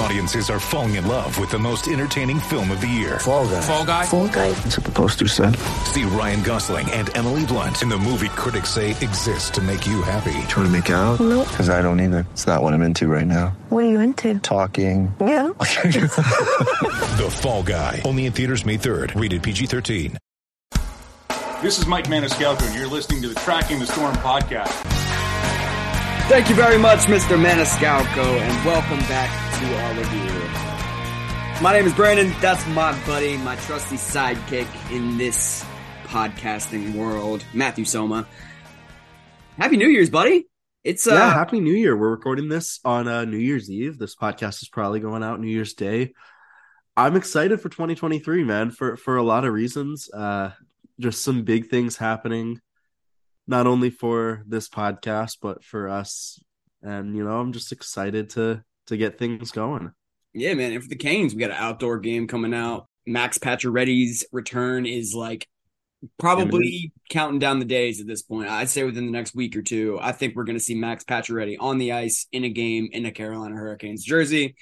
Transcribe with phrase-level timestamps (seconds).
[0.00, 3.18] Audiences are falling in love with the most entertaining film of the year.
[3.18, 3.60] Fall guy.
[3.60, 4.06] Fall Guy.
[4.06, 4.50] Fall guy.
[4.52, 5.56] That's what the poster said.
[5.84, 10.00] See Ryan Gosling and Emily Blunt in the movie critics say exists to make you
[10.00, 10.32] happy.
[10.48, 11.20] Trying to make it out?
[11.20, 11.48] Nope.
[11.48, 12.24] Because I don't either.
[12.32, 13.48] It's not what I'm into right now.
[13.68, 14.38] What are you into?
[14.40, 15.14] Talking.
[15.20, 15.48] Yeah.
[17.20, 18.00] The Fall Guy.
[18.06, 19.20] Only in theaters May 3rd.
[19.20, 20.16] Rated PG-13.
[21.60, 24.99] This is Mike Maniscalco, and you're listening to the Tracking the Storm podcast.
[26.30, 27.36] Thank you very much, Mr.
[27.36, 29.28] Maniscalco, and welcome back
[29.58, 31.60] to all of you.
[31.60, 32.32] My name is Brandon.
[32.40, 35.66] That's my buddy, my trusty sidekick in this
[36.04, 38.28] podcasting world, Matthew Soma.
[39.58, 40.46] Happy New Year's, buddy.
[40.84, 41.96] It's uh, yeah, happy New Year.
[41.96, 43.98] We're recording this on uh, New Year's Eve.
[43.98, 46.14] This podcast is probably going out New Year's Day.
[46.96, 50.08] I'm excited for 2023, man, for for a lot of reasons.
[50.08, 50.52] Uh
[51.00, 52.60] just some big things happening
[53.50, 56.40] not only for this podcast but for us.
[56.82, 59.92] And you know, I'm just excited to to get things going.
[60.32, 60.72] yeah, man.
[60.72, 62.86] And for the Canes, we got an outdoor game coming out.
[63.06, 65.46] Max Pacioretty's return is like
[66.18, 68.48] probably counting down the days at this point.
[68.48, 71.04] I'd say within the next week or two, I think we're going to see Max
[71.04, 74.54] Pacioretty on the ice in a game in a Carolina Hurricanes jersey.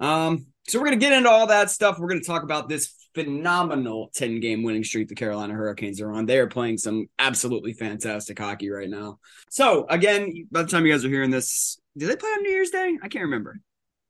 [0.00, 1.98] Um, so we're going to get into all that stuff.
[1.98, 6.12] We're going to talk about this phenomenal 10 game winning streak the Carolina Hurricanes are
[6.12, 6.26] on.
[6.26, 9.18] They are playing some absolutely fantastic hockey right now.
[9.50, 12.50] So, again, by the time you guys are hearing this, do they play on New
[12.50, 12.98] Year's Day?
[13.02, 13.60] I can't remember.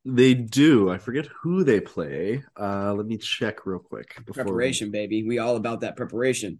[0.07, 0.89] They do.
[0.91, 2.43] I forget who they play.
[2.59, 4.15] Uh let me check real quick.
[4.25, 5.23] before we- Preparation, baby.
[5.23, 6.59] We all about that preparation.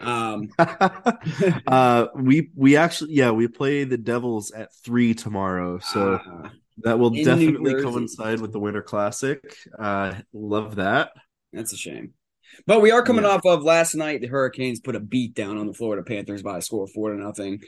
[0.00, 0.48] Um,
[1.66, 5.78] uh we we actually yeah, we play the Devils at 3 tomorrow.
[5.78, 6.48] So uh,
[6.78, 9.56] that will definitely coincide with the Winter Classic.
[9.78, 11.12] Uh love that.
[11.52, 12.14] That's a shame.
[12.66, 13.30] But we are coming Yeah.
[13.30, 14.20] off of last night.
[14.20, 17.10] The Hurricanes put a beat down on the Florida Panthers by a score of four
[17.12, 17.60] to nothing.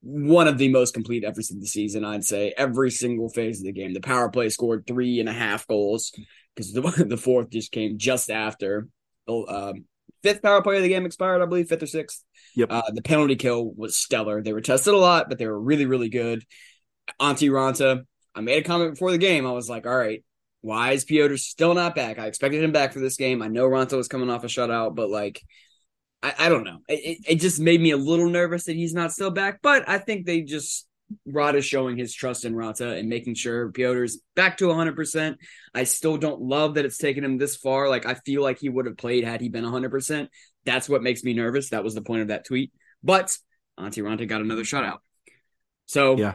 [0.00, 2.54] One of the most complete efforts of the season, I'd say.
[2.56, 3.94] Every single phase of the game.
[3.94, 6.12] The power play scored three and a half goals
[6.54, 8.88] because the the fourth just came just after.
[9.26, 9.84] the Um,
[10.22, 12.24] fifth power play of the game expired, I believe, fifth or sixth.
[12.56, 12.72] Yep.
[12.72, 14.42] Uh, the penalty kill was stellar.
[14.42, 16.44] They were tested a lot, but they were really, really good.
[17.20, 18.02] Antti Raanta,
[18.34, 19.46] I made a comment before the game.
[19.46, 20.24] I was like, all right,
[20.60, 22.18] why is Pyotr still not back?
[22.18, 23.42] I expected him back for this game.
[23.42, 25.40] I know Raanta was coming off a shutout, but like,
[26.22, 26.78] I, I don't know.
[26.88, 29.60] It, it, just made me a little nervous that he's not still back.
[29.62, 30.88] But I think they just
[31.26, 35.36] Rod is showing his trust in Raanta and making sure Pyotr's back to 100%.
[35.74, 37.88] I still don't love that it's taken him this far.
[37.88, 40.28] Like, I feel like he would have played had he been 100%.
[40.64, 41.70] That's what makes me nervous.
[41.70, 42.72] That was the point of that tweet.
[43.02, 43.36] But
[43.78, 44.98] Antti Raanta got another shutout.
[45.86, 46.34] So, Yeah.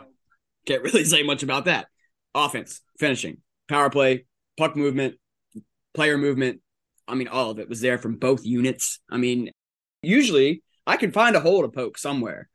[0.65, 1.87] can't really say much about that.
[2.33, 3.37] Offense, finishing,
[3.67, 4.25] power play,
[4.57, 5.15] puck movement,
[5.93, 6.61] player movement.
[7.07, 8.99] I mean, all of it was there from both units.
[9.09, 9.51] I mean,
[10.01, 12.49] usually I can find a hole to poke somewhere.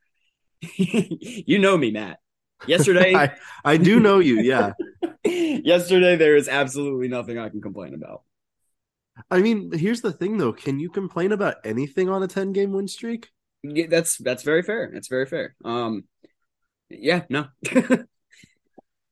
[0.76, 2.18] you know me, Matt.
[2.66, 3.32] Yesterday, I,
[3.64, 4.72] I do know you, yeah.
[5.24, 8.22] yesterday there is absolutely nothing I can complain about.
[9.30, 10.52] I mean, here's the thing though.
[10.52, 13.30] Can you complain about anything on a 10 game win streak?
[13.62, 14.90] Yeah, that's that's very fair.
[14.92, 15.56] That's very fair.
[15.64, 16.04] Um,
[16.88, 17.46] yeah, no,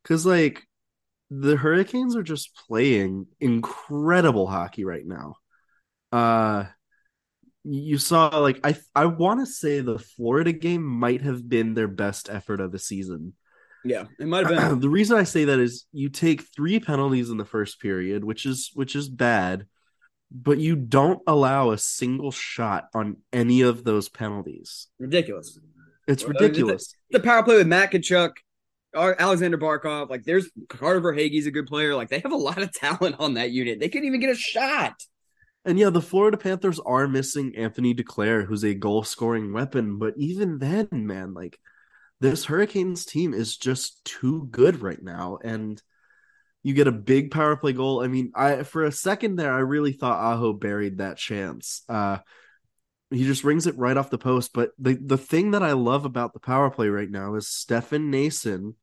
[0.03, 0.66] Because, like,
[1.31, 5.37] the Hurricanes are just playing incredible hockey right now.
[6.13, 6.65] Uh,
[7.65, 11.89] you saw, like, I I want to say the Florida game might have been their
[11.89, 13.35] best effort of the season.
[13.85, 14.81] yeah, it might have been.
[14.81, 18.47] the reason I say that is you take three penalties in the first period, which
[18.47, 19.67] is which is bad,
[20.31, 24.87] but you don't allow a single shot on any of those penalties.
[25.01, 25.59] ridiculous.
[26.07, 26.95] It's ridiculous.
[27.11, 28.31] The power play with Matt Tkachuk,
[28.97, 31.95] Alexander Barkov, like there's Carter Verhaeghe's a good player.
[31.95, 33.81] Like they have a lot of talent on that unit.
[33.81, 34.95] They couldn't even get a shot.
[35.65, 39.99] And yeah, the Florida Panthers are missing Anthony Duclair, who's a goal scoring weapon.
[39.99, 41.59] But even then, man, like
[42.21, 45.39] this Hurricanes team is just too good right now.
[45.43, 45.83] And
[46.63, 48.03] you get a big power play goal.
[48.03, 51.83] I mean, I for a second there, I really thought Aho buried that chance.
[51.89, 52.19] Uh
[53.11, 54.53] he just rings it right off the post.
[54.53, 58.11] But the, the thing that I love about the power play right now is Stefan
[58.11, 58.75] Noesen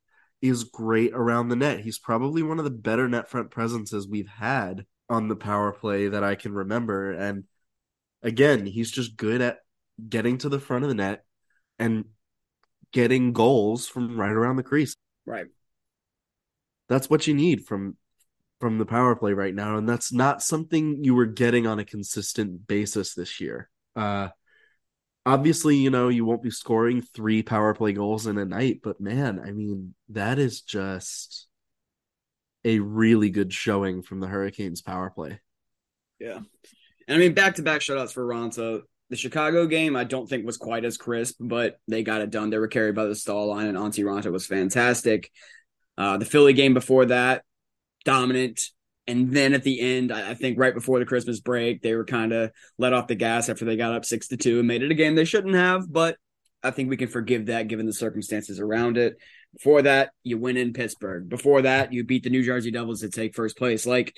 [0.43, 1.79] is great around the net.
[1.79, 6.09] He's probably one of the better net front presences we've had on the power play
[6.09, 7.13] that I can remember.
[7.13, 7.45] And
[8.21, 9.59] again, he's just good at
[10.09, 11.23] getting to the front of the net
[11.79, 12.03] and
[12.91, 14.97] getting goals from right around the crease.
[15.25, 15.45] Right.
[16.89, 17.95] That's what you need from
[18.59, 21.85] from the power play right now, and that's not something you were getting on a
[21.85, 23.69] consistent basis this year.
[23.95, 24.29] Uh
[25.25, 28.99] obviously, you know, you won't be scoring three power play goals in a night, but
[28.99, 31.47] man, I mean, that is just
[32.65, 35.39] a really good showing from the Hurricanes power play.
[36.19, 36.39] Yeah.
[37.07, 38.81] And I mean, back to back shutouts for Raanta.
[39.09, 42.49] The Chicago game, I don't think was quite as crisp, but they got it done.
[42.49, 45.29] They were carried by the Staal line, and Antti Raanta was fantastic.
[45.97, 47.43] Uh, the Philly game before that,
[48.05, 48.61] dominant.
[49.05, 52.31] And then at the end, I think right before the Christmas break, they were kind
[52.31, 54.91] of let off the gas after they got up six to two and made it
[54.91, 55.91] a game they shouldn't have.
[55.91, 56.15] But
[56.63, 59.17] I think we can forgive that given the circumstances around it.
[59.57, 61.27] Before that, you win in Pittsburgh.
[61.27, 63.85] Before that, you beat the New Jersey Devils to take first place.
[63.85, 64.15] Like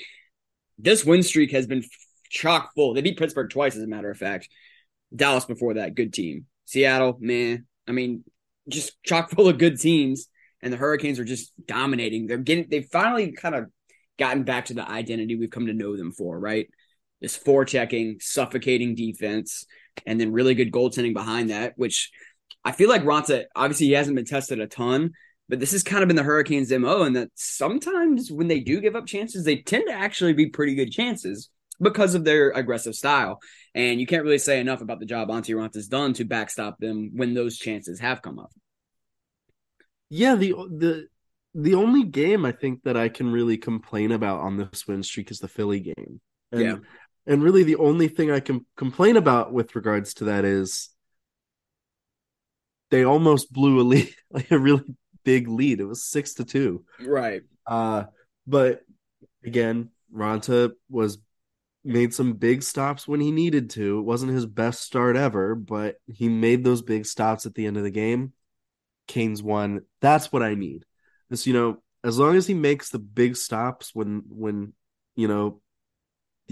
[0.77, 1.83] this win streak has been
[2.29, 2.93] chock full.
[2.93, 4.49] They beat Pittsburgh twice, as a matter of fact.
[5.15, 6.45] Dallas before that, good team.
[6.65, 7.65] Seattle, man.
[7.87, 8.23] I mean,
[8.69, 10.27] just chock full of good teams.
[10.61, 12.27] And the Hurricanes are just dominating.
[12.27, 13.65] They're getting, they finally kind of
[14.17, 16.67] gotten back to the identity we've come to know them for, right?
[17.21, 19.65] This forechecking, suffocating defense,
[20.05, 22.11] and then really good goaltending behind that, which
[22.63, 25.11] I feel like Raanta, obviously, he hasn't been tested a ton,
[25.47, 28.81] but this has kind of been the Hurricanes' MO, and that sometimes when they do
[28.81, 32.95] give up chances, they tend to actually be pretty good chances because of their aggressive
[32.95, 33.39] style.
[33.73, 37.11] And you can't really say enough about the job Antti Raanta's done to backstop them
[37.13, 38.51] when those chances have come up.
[40.09, 41.07] Yeah, the the
[41.57, 45.31] the only game I think that I can really complain about on this win streak
[45.31, 46.19] is the Philly game.
[46.51, 46.75] And, Yeah.
[47.25, 50.89] And really the only thing I can complain about with regards to that is
[52.91, 54.83] they almost blew a lead, like a really
[55.23, 55.79] big lead.
[55.79, 56.83] It was six to two.
[56.99, 57.43] Right.
[57.65, 58.03] Uh
[58.45, 58.81] but
[59.43, 61.19] again, Raanta was
[61.85, 63.99] made some big stops when he needed to.
[63.99, 67.77] It wasn't his best start ever, but he made those big stops at the end
[67.77, 68.33] of the game.
[69.07, 69.81] Canes won.
[70.01, 70.85] That's what I need.
[71.29, 74.73] This, you know, as long as he makes the big stops when when
[75.15, 75.61] you know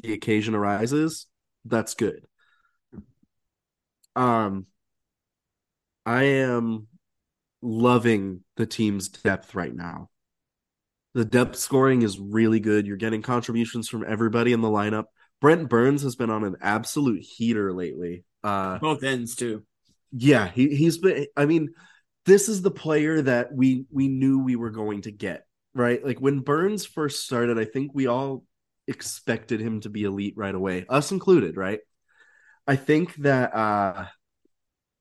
[0.02, 1.28] the occasion arises,
[1.66, 2.26] that's good.
[4.16, 4.68] Um
[6.06, 6.88] I am
[7.62, 10.10] loving the team's depth right now.
[11.14, 12.88] The depth scoring is really good.
[12.88, 15.06] You're getting contributions from everybody in the lineup.
[15.40, 18.24] Brent Burns has been on an absolute heater lately.
[18.44, 19.64] Uh Both ends, too.
[20.12, 21.74] yeah, he he's been I mean,
[22.26, 26.04] this is the player that we we knew we were going to get, right?
[26.04, 28.46] Like when Burns first started, I think we all
[28.88, 31.80] expected him to be elite right away, us included, right?
[32.68, 34.06] I think that uh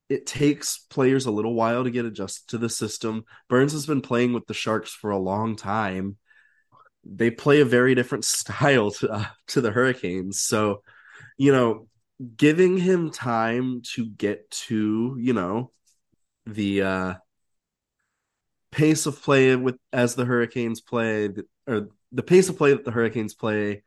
[0.09, 3.23] it takes players a little while to get adjusted to the system.
[3.49, 6.17] Burns has been playing with the Sharks for a long time.
[7.05, 10.39] They play a very different style to uh, to the Hurricanes.
[10.39, 10.83] So,
[11.37, 11.87] you know,
[12.35, 15.71] giving him time to get to, you know,
[16.45, 17.13] the uh
[18.71, 21.29] pace of play with as the Hurricanes play
[21.67, 23.83] or the pace of play that the Hurricanes play,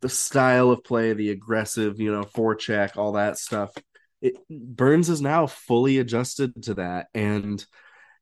[0.00, 3.72] the style of play, the aggressive, you know, forecheck, all that stuff.
[4.20, 7.64] It Burns is now fully adjusted to that and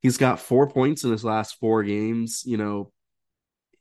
[0.00, 2.92] he's got 4 points in his last 4 games, you know.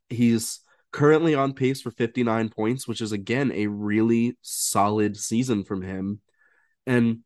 [0.10, 0.60] He's
[0.92, 6.22] currently on pace for 59 points, which is again a really solid season from him.
[6.86, 7.20] And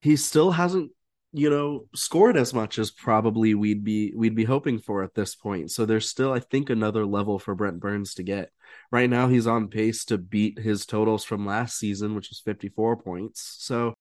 [0.00, 0.92] he still hasn't
[1.36, 5.34] you know scored as much as probably we'd be we'd be hoping for at this
[5.34, 8.50] point so there's still i think another level for brent burns to get
[8.90, 12.96] right now he's on pace to beat his totals from last season which was 54
[12.96, 13.92] points so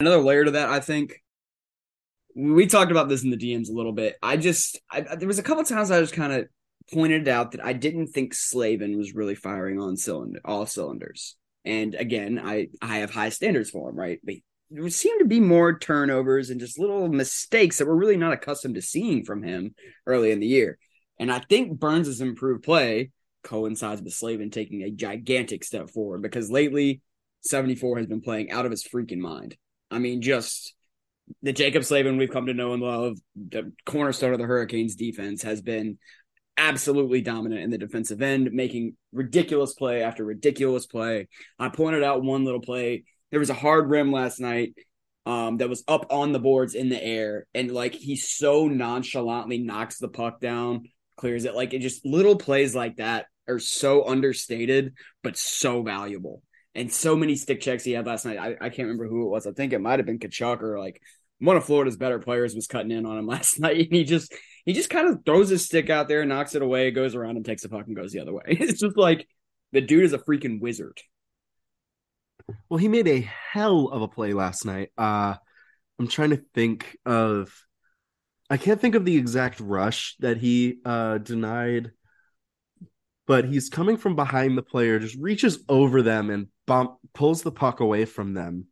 [0.00, 1.22] Another layer to that, I think.
[2.34, 4.16] We talked about this in the DMs a little bit.
[4.22, 6.48] I just, I, there was a couple times I just kind of
[6.92, 11.36] pointed out that I didn't think Slavin was really firing on cylinder, all cylinders.
[11.64, 14.18] And again, I, I have high standards for him, right?
[14.24, 14.34] But
[14.70, 18.74] there seemed to be more turnovers and just little mistakes that we're really not accustomed
[18.74, 19.74] to seeing from him
[20.06, 20.78] early in the year.
[21.18, 23.10] And I think Burns' improved play
[23.44, 27.02] coincides with Slavin taking a gigantic step forward because lately
[27.42, 29.56] 74 has been playing out of his freaking mind.
[29.90, 30.74] I mean, just
[31.42, 35.42] the Jaccob Slavin we've come to know and love, the cornerstone of the Hurricanes defense
[35.42, 35.98] has been
[36.56, 41.28] absolutely dominant in the defensive end, making ridiculous play after ridiculous play.
[41.58, 43.04] I pointed out one little play.
[43.34, 44.74] There was a hard rim last night
[45.26, 49.58] um, that was up on the boards in the air, and like he so nonchalantly
[49.58, 50.84] knocks the puck down,
[51.16, 51.54] clears it.
[51.54, 56.42] Like it just little plays like that are so understated, but so valuable.
[56.76, 58.38] And so many stick checks he had last night.
[58.38, 59.46] I, I can't remember who it was.
[59.46, 61.00] I think it might have been Tkachuk or like
[61.38, 63.76] one of Florida's better players was cutting in on him last night.
[63.78, 64.32] And he just
[64.64, 67.44] he just kind of throws his stick out there, knocks it away, goes around and
[67.44, 68.42] takes the puck and goes the other way.
[68.46, 69.26] It's just like
[69.72, 71.00] the dude is a freaking wizard.
[72.68, 74.90] Well, he made a hell of a play last night.
[74.96, 75.34] Uh
[75.98, 77.54] I'm trying to think of
[78.50, 81.92] I can't think of the exact rush that he uh denied,
[83.26, 87.52] but he's coming from behind the player, just reaches over them and bump pulls the
[87.52, 88.66] puck away from them.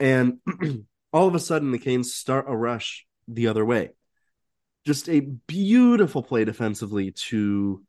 [0.00, 0.38] And
[1.12, 3.90] all of a sudden the Canes start a rush the other way.
[4.86, 7.84] Just a beautiful play defensively to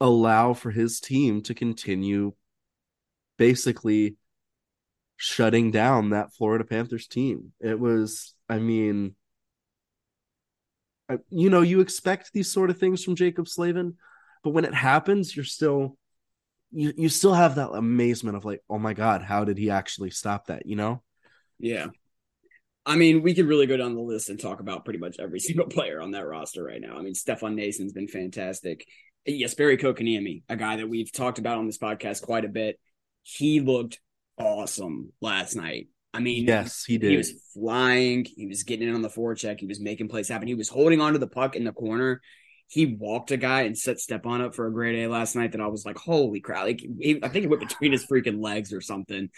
[0.00, 2.32] allow for his team to continue
[3.36, 4.16] basically
[5.24, 7.52] shutting down that Florida Panthers team.
[7.58, 9.14] It was, I mean,
[11.30, 13.96] you know, you expect these sort of things from Jaccob Slavin,
[14.42, 15.96] but when it happens, you're still
[16.72, 20.10] you you still have that amazement of like, oh my god, how did he actually
[20.10, 20.66] stop that?
[20.66, 21.02] You know?
[21.58, 21.86] Yeah.
[22.84, 25.40] I mean, we could really go down the list and talk about pretty much every
[25.40, 26.98] single player on that roster right now.
[26.98, 28.86] I mean, Stefan Noesen's been fantastic.
[29.26, 32.78] Jesperi Kotkaniemi, a guy that we've talked about on this podcast quite a bit.
[33.22, 34.00] He looked
[34.38, 35.88] awesome last night.
[36.12, 37.10] I mean, yes, he did.
[37.10, 38.24] He was flying.
[38.24, 39.58] He was getting in on the forecheck.
[39.58, 40.46] He was making plays happen.
[40.46, 42.20] He was holding onto the puck in the corner.
[42.68, 45.52] He walked a guy and set Stepan up for a great A last night.
[45.52, 46.64] That I was like, holy crap!
[46.64, 49.28] Like, he, I think it went between his freaking legs or something.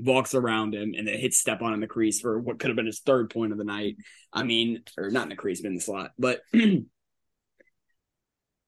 [0.00, 2.86] Walks around him and then hits Stepan in the crease for what could have been
[2.86, 3.96] his third point of the night.
[4.32, 6.12] I mean, or not in the crease, but in the slot.
[6.18, 6.40] But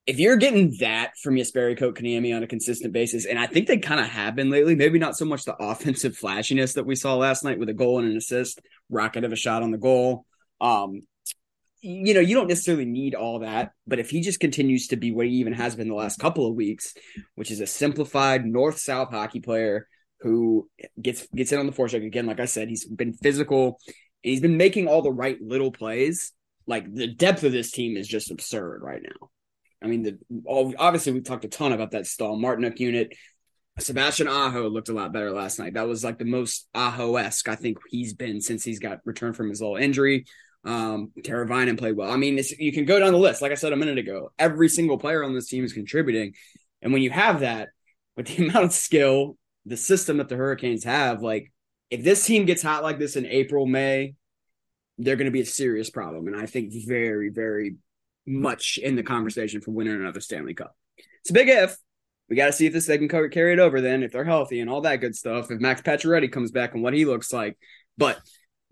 [0.07, 3.77] if you're getting that from Jesperi Kotkaniemi on a consistent basis, and I think they
[3.77, 7.15] kind of have been lately, maybe not so much the offensive flashiness that we saw
[7.15, 10.25] last night with a goal and an assist, rocket of a shot on the goal.
[10.59, 11.01] Um,
[11.81, 15.11] you know, you don't necessarily need all that, but if he just continues to be
[15.11, 16.93] what he even has been the last couple of weeks,
[17.35, 19.87] which is a simplified north-south hockey player
[20.19, 20.69] who
[21.01, 24.41] gets gets in on the forecheck again, like I said, he's been physical, and he's
[24.41, 26.33] been making all the right little plays.
[26.67, 29.29] Like the depth of this team is just absurd right now.
[29.81, 33.15] I mean, the obviously we talked a ton about that Staal Martinook unit.
[33.79, 35.73] Sebastian Aho looked a lot better last night.
[35.73, 39.35] That was like the most Aho esque I think he's been since he's got returned
[39.35, 40.25] from his little injury.
[40.63, 42.11] Um, Teravainen played well.
[42.11, 43.41] I mean, you can go down the list.
[43.41, 46.33] Like I said a minute ago, every single player on this team is contributing.
[46.81, 47.69] And when you have that,
[48.15, 51.51] with the amount of skill, the system that the Hurricanes have, like
[51.89, 54.15] if this team gets hot like this in April, May,
[54.97, 56.27] they're going to be a serious problem.
[56.27, 57.75] And I think very, very
[58.27, 60.75] much in the conversation for winning another Stanley Cup.
[61.21, 61.75] It's a big if.
[62.29, 64.61] We got to see if this they can carry it over then, if they're healthy
[64.61, 65.51] and all that good stuff.
[65.51, 67.57] If Max Pacioretty comes back and what he looks like,
[67.97, 68.21] but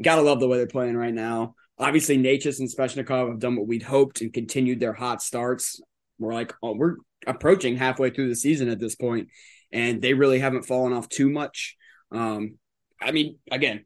[0.02, 1.56] gotta love the way they're playing right now.
[1.78, 5.82] Obviously, Necas and Svechnikov have done what we'd hoped and continued their hot starts.
[6.18, 9.30] We're like, oh, we're approaching halfway through the season at this point,
[9.72, 11.76] and they really haven't fallen off too much.
[12.12, 12.58] Um,
[13.02, 13.86] I mean, again,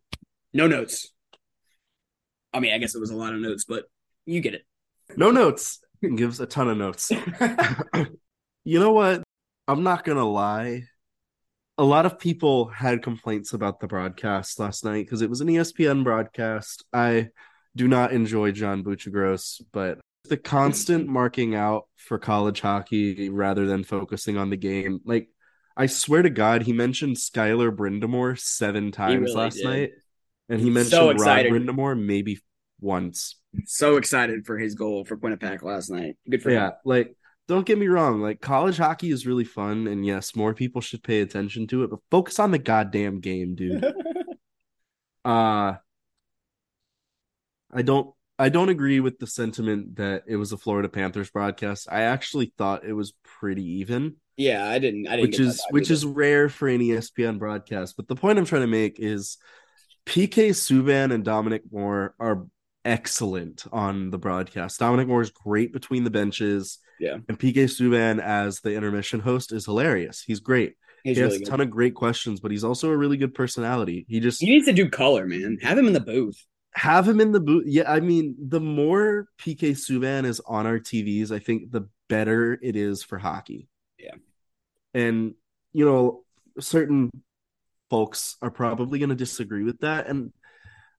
[0.54, 1.12] no notes.
[2.54, 3.86] I mean, I guess it was a lot of notes, but
[4.26, 4.66] you get it.
[5.18, 5.80] No notes.
[6.16, 7.12] Gives a ton of notes.
[8.64, 9.24] you know what?
[9.68, 10.84] I'm not gonna lie.
[11.78, 15.48] A lot of people had complaints about the broadcast last night because it was an
[15.48, 16.84] ESPN broadcast.
[16.94, 17.30] I
[17.76, 23.84] do not enjoy John Buccigross, but the constant marking out for college hockey rather than
[23.84, 25.00] focusing on the game.
[25.06, 25.30] Like,
[25.76, 29.66] I swear to God, he mentioned Skyler Brind'Amour seven times really last did.
[29.66, 29.92] night,
[30.50, 32.40] and he mentioned so Rod Brind'Amour maybe
[32.80, 33.36] once.
[33.66, 36.18] So excited for his goal for Quinnipiac last night.
[36.30, 36.74] Good for yeah, him.
[36.86, 37.16] like
[37.48, 41.04] don't get me wrong, like college hockey is really fun, and yes, more people should
[41.04, 43.84] pay attention to it, but focus on the goddamn game, dude.
[45.26, 45.74] uh
[47.72, 51.88] I don't I don't agree with the sentiment that it was a Florida Panthers broadcast.
[51.92, 54.16] I actually thought it was pretty even.
[54.38, 55.08] Yeah, I didn't.
[55.08, 55.30] I didn't.
[55.30, 55.94] Which is which either.
[55.94, 57.96] is rare for an ESPN broadcast.
[57.96, 59.38] But the point I'm trying to make is
[60.06, 62.48] PK Subban and Dominic Moore are
[62.86, 64.80] excellent on the broadcast.
[64.80, 66.80] Dominic Moore is great between the benches.
[67.00, 67.18] Yeah.
[67.28, 70.24] And PK Subban as the intermission host is hilarious.
[70.26, 70.76] He's great.
[71.04, 73.34] He's he has really a ton of great questions, but he's also a really good
[73.34, 74.06] personality.
[74.08, 75.58] He just he needs to do color, man.
[75.62, 76.46] Have him in the booth.
[76.76, 77.66] Have him in the booth.
[77.68, 82.58] Yeah, I mean, the more PK Subban is on our TVs, I think the better
[82.62, 83.68] it is for hockey.
[84.00, 84.16] Yeah.
[84.94, 85.34] And
[85.74, 86.24] you know,
[86.60, 87.12] certain
[87.90, 90.32] folks are probably going to disagree with that and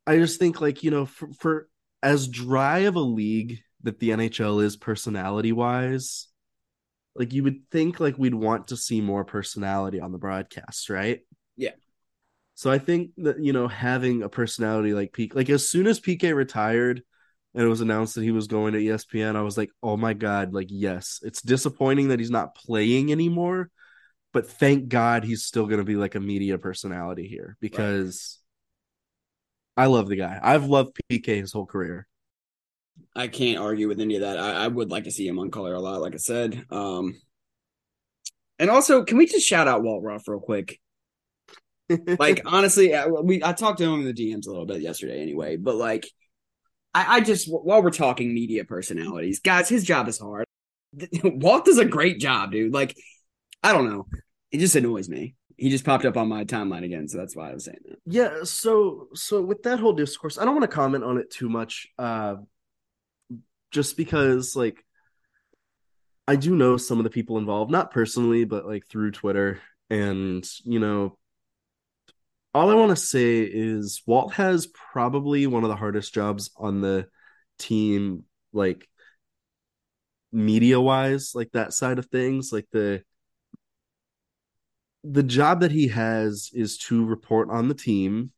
[0.06, 1.68] I just think like, you know, for, for
[2.04, 6.28] as dry of a league that the NHL is personality wise,
[7.16, 11.20] like you would think like we'd want to see more personality on the broadcast, right?
[11.56, 11.70] Yeah.
[12.54, 15.98] So I think that you know having a personality like PK, like as soon as
[15.98, 17.02] PK retired
[17.54, 20.12] and it was announced that he was going to ESPN, I was like, oh my
[20.12, 23.70] god, like yes, it's disappointing that he's not playing anymore,
[24.32, 28.38] but thank God he's still going to be like a media personality here because
[29.76, 30.38] I love the guy.
[30.42, 32.06] I've loved PK his whole career.
[33.16, 34.38] I can't argue with any of that.
[34.38, 36.64] I, I would like to see him on color a lot, like I said.
[36.70, 37.20] Um,
[38.58, 40.78] and also, can we just shout out Walt Ruff real quick?
[42.18, 45.20] like honestly, I- we I talked to him in the DMs a little bit yesterday
[45.20, 46.08] anyway, but like
[46.94, 50.46] I, I just while we're talking media personalities, guys, his job is hard.
[51.24, 52.72] Walt does a great job, dude.
[52.72, 52.96] Like
[53.62, 54.06] I don't know,
[54.50, 55.34] it just annoys me.
[55.56, 57.98] He just popped up on my timeline again, so that's why I was saying that.
[58.06, 61.48] Yeah, so so with that whole discourse, I don't want to comment on it too
[61.48, 62.36] much, uh,
[63.70, 64.84] just because like
[66.26, 70.44] I do know some of the people involved, not personally, but like through Twitter, and
[70.64, 71.18] you know,
[72.52, 76.80] all I want to say is Walt has probably one of the hardest jobs on
[76.80, 77.06] the
[77.58, 78.88] team, like
[80.32, 83.02] media wise, like that side of things, like the
[85.04, 88.32] the job that he has is to report on the team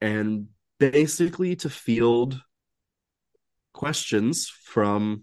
[0.00, 0.48] and
[0.78, 2.40] basically to field
[3.72, 5.22] questions from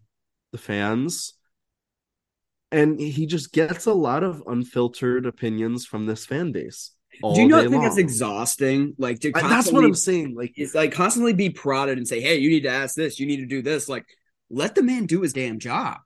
[0.53, 1.33] the fans
[2.71, 7.47] and he just gets a lot of unfiltered opinions from this fan base Do you
[7.47, 7.99] not think that's long.
[7.99, 8.93] exhausting?
[8.97, 12.37] Like to that's what i'm saying like It's like constantly be prodded and say, "Hey,
[12.37, 13.19] you need to ask this.
[13.19, 14.05] You need to do this." Like,
[14.49, 15.97] let the man do his damn job.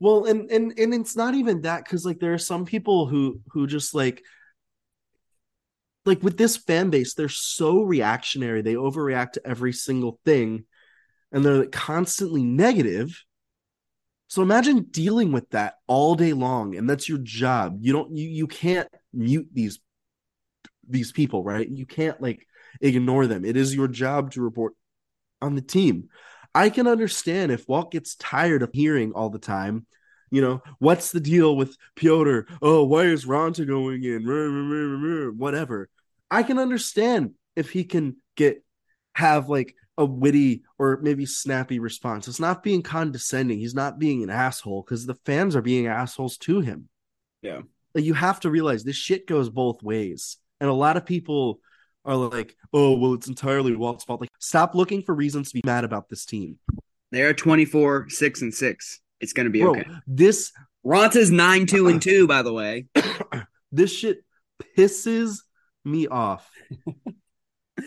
[0.00, 3.40] Well, and and and it's not even that because like there are some people who
[3.50, 4.22] who just like
[6.04, 8.62] like with this fan base, they're so reactionary.
[8.62, 10.64] They overreact to every single thing,
[11.32, 13.24] and they're like, constantly negative.
[14.28, 17.78] So imagine dealing with that all day long, and that's your job.
[17.80, 19.80] You don't you you can't mute these
[20.88, 21.68] these people, right?
[21.68, 22.46] You can't like
[22.80, 23.44] ignore them.
[23.44, 24.74] It is your job to report
[25.40, 26.08] on the team.
[26.58, 29.86] I can understand if Walt gets tired of hearing all the time,
[30.28, 32.48] you know, what's the deal with Pyotr?
[32.60, 35.38] Oh, why is Raanta going in?
[35.38, 35.88] Whatever.
[36.28, 38.64] I can understand if he can get
[39.14, 42.26] have like a witty or maybe snappy response.
[42.26, 43.60] It's not being condescending.
[43.60, 46.88] He's not being an asshole because the fans are being assholes to him.
[47.40, 47.60] Yeah.
[47.94, 50.38] Like you have to realize this shit goes both ways.
[50.60, 51.60] And a lot of people
[52.08, 54.20] are like, oh, well, it's entirely Walt's fault.
[54.20, 56.58] Like, stop looking for reasons to be mad about this team.
[57.12, 59.00] They are 24, 6 and 6.
[59.20, 59.86] It's going to be Bro, okay.
[60.06, 60.52] this
[60.84, 62.86] Raanta's 9 2 and 2 by the way.
[63.72, 64.24] this shit
[64.76, 65.38] pisses
[65.84, 66.48] me off.
[66.86, 67.84] All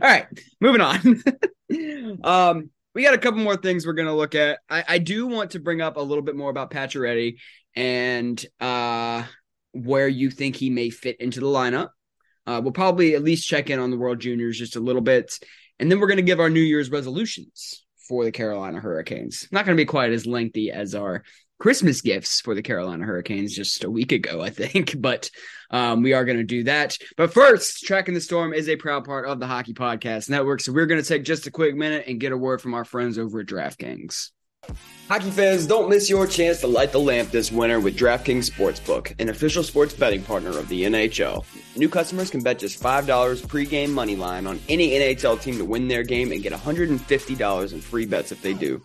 [0.00, 0.26] right,
[0.60, 1.22] moving on.
[2.24, 4.58] um, we got a couple more things we're going to look at.
[4.68, 7.36] I, I do want to bring up a little bit more about Pacioretty
[7.76, 9.24] and uh,
[9.72, 11.90] where you think he may fit into the lineup.
[12.46, 15.38] Uh, we'll probably at least check in on the World Juniors just a little bit,
[15.78, 19.48] and then we're going to give our New Year's resolutions for the Carolina Hurricanes.
[19.50, 21.24] Not going to be quite as lengthy as our
[21.58, 25.30] Christmas gifts for the Carolina Hurricanes just a week ago, I think, but
[25.70, 26.98] um, we are going to do that.
[27.16, 30.72] But first, Tracking the Storm is a proud part of the Hockey Podcast Network, so
[30.72, 33.18] we're going to take just a quick minute and get a word from our friends
[33.18, 34.30] over at DraftKings.
[35.08, 39.14] Hockey fans, don't miss your chance to light the lamp this winter with DraftKings Sportsbook,
[39.20, 41.44] an official sports betting partner of the NHL.
[41.76, 43.06] New customers can bet just $5
[43.42, 47.80] pregame money line on any NHL team to win their game and get $150 in
[47.82, 48.80] free bets if they do.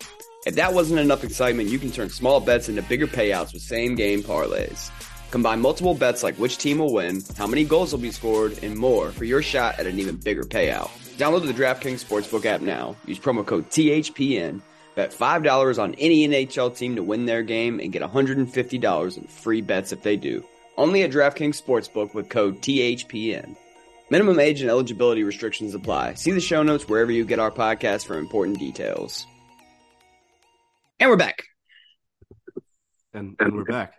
[0.46, 3.96] If that wasn't enough excitement, you can turn small bets into bigger payouts with same
[3.96, 4.90] game parlays.
[5.32, 8.76] Combine multiple bets like which team will win, how many goals will be scored, and
[8.76, 10.90] more for your shot at an even bigger payout.
[11.18, 12.96] Download the DraftKings Sportsbook app now.
[13.06, 14.62] Use promo code THPN.
[15.00, 19.62] Bet $5 on any NHL team to win their game and get $150 in free
[19.62, 20.44] bets if they do.
[20.76, 23.56] Only at DraftKings Sportsbook with code THPN.
[24.10, 26.16] Minimum age and eligibility restrictions apply.
[26.16, 29.26] See the show notes wherever you get our podcast for important details.
[31.00, 31.46] And we're back.
[33.14, 33.94] And and we're back.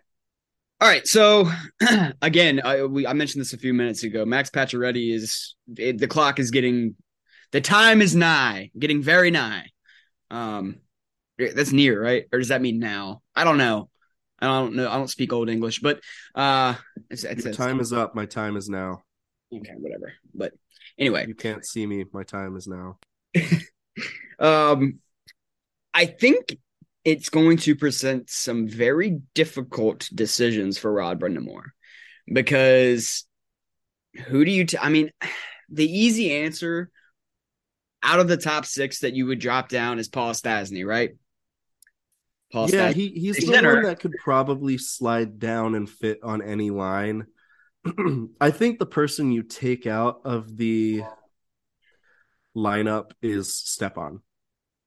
[0.83, 1.51] All right, so
[2.21, 4.27] again, I, we, I mentioned this a few minutes ago.
[4.27, 6.95] Max Pacioretty is it, the clock is getting,
[7.53, 9.65] the time is nigh, getting very nigh.
[10.31, 10.77] Um,
[11.49, 12.25] that's near, right?
[12.33, 13.23] Or does that mean now?
[13.35, 13.89] I don't know.
[14.39, 14.91] I don't know.
[14.91, 16.01] I don't speak old English, but
[16.35, 16.75] uh,
[17.11, 18.15] it's, it's, time is up.
[18.15, 19.03] My time is now.
[19.53, 20.15] okay, whatever.
[20.35, 20.53] But
[20.99, 22.05] anyway, You can't see me.
[22.13, 22.99] My time is now.
[24.41, 25.01] Um,
[25.93, 26.57] I think
[27.05, 31.63] it's going to present some very difficult decisions for Rod Brind'Amour
[32.27, 33.27] because
[34.27, 34.65] who do you?
[34.65, 35.11] T- I mean,
[35.69, 36.91] the easy answer
[38.03, 41.11] out of the top six that you would drop down is Paul Stastny, right?
[42.53, 43.75] Paul yeah, he, he's the center.
[43.75, 47.27] one that could probably slide down and fit on any line.
[48.41, 51.03] I think the person you take out of the
[52.57, 54.21] lineup is Stepan.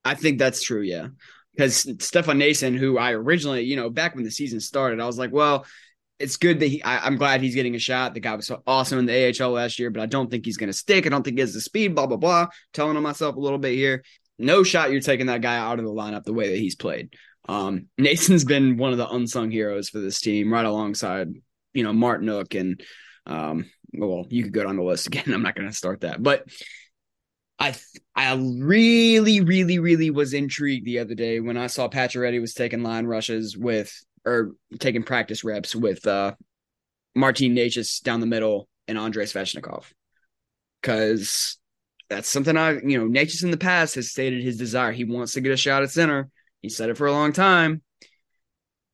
[0.03, 1.07] I think that's true, yeah.
[1.55, 5.17] Because Stefan Noesen, who I originally, you know, back when the season started, I was
[5.17, 5.65] like, well,
[6.19, 8.13] it's good that he, I, I'm glad he's getting a shot.
[8.13, 10.57] The guy was so awesome in the AHL last year, but I don't think he's
[10.57, 11.05] going to stick.
[11.05, 12.47] I don't think he has the speed, blah, blah, blah.
[12.73, 14.03] Telling on myself a little bit here.
[14.39, 17.13] No shot you're taking that guy out of the lineup the way that he's played.
[17.47, 21.29] Um, Noesen's been one of the unsung heroes for this team, right alongside,
[21.73, 22.83] you know, Martin and
[23.25, 25.25] um, well, you could go down the list again.
[25.33, 26.45] I'm not going to start that, but
[27.59, 27.75] I
[28.15, 32.83] I really, really, really was intrigued the other day when I saw Pacioretty was taking
[32.83, 33.93] line rushes with
[34.25, 36.33] or taking practice reps with uh
[37.15, 39.85] Martin Necas down the middle and Andrei Svechnikov.
[40.81, 41.57] Cause
[42.09, 44.91] that's something I you know, Necas in the past has stated his desire.
[44.91, 46.29] He wants to get a shot at center.
[46.63, 47.83] He said it for a long time.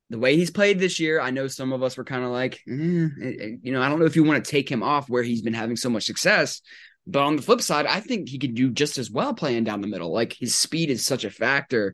[0.10, 2.56] The way he's played this year, I know some of us were kind of like,
[2.68, 5.44] eh, you know, I don't know if you want to take him off where he's
[5.44, 6.62] been having so much success.
[7.06, 9.82] But on the flip side, I think he could do just as well playing down
[9.82, 10.12] the middle.
[10.12, 11.94] Like his speed is such a factor.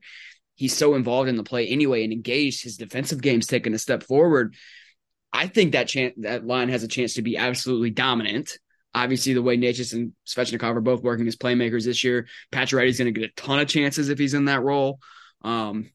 [0.55, 2.63] He's so involved in the play anyway and engaged.
[2.63, 4.55] His defensive game's taken a step forward.
[5.33, 8.57] I think that chance that line has a chance to be absolutely dominant.
[8.93, 13.13] Obviously, the way Necas and Svechnikov are both working as playmakers this year, Pacioretty's going
[13.13, 14.99] to get a ton of chances if he's in that role.
[15.45, 15.91] Um,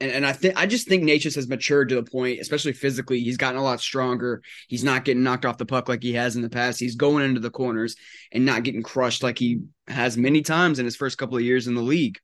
[0.00, 3.20] and, and I think I just think Necas has matured to the point, especially physically,
[3.20, 4.42] he's gotten a lot stronger.
[4.68, 6.80] He's not getting knocked off the puck like he has in the past.
[6.80, 7.96] He's going into the corners
[8.32, 11.66] and not getting crushed like he has many times in his first couple of years
[11.66, 12.18] in the league.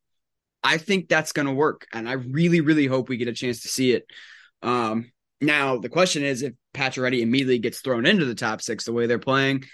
[0.63, 3.63] I think that's going to work, and I really, really hope we get a chance
[3.63, 4.05] to see it.
[4.63, 8.93] Um, now the question is if Pacioretty immediately gets thrown into the top six the
[8.93, 9.65] way they're playing.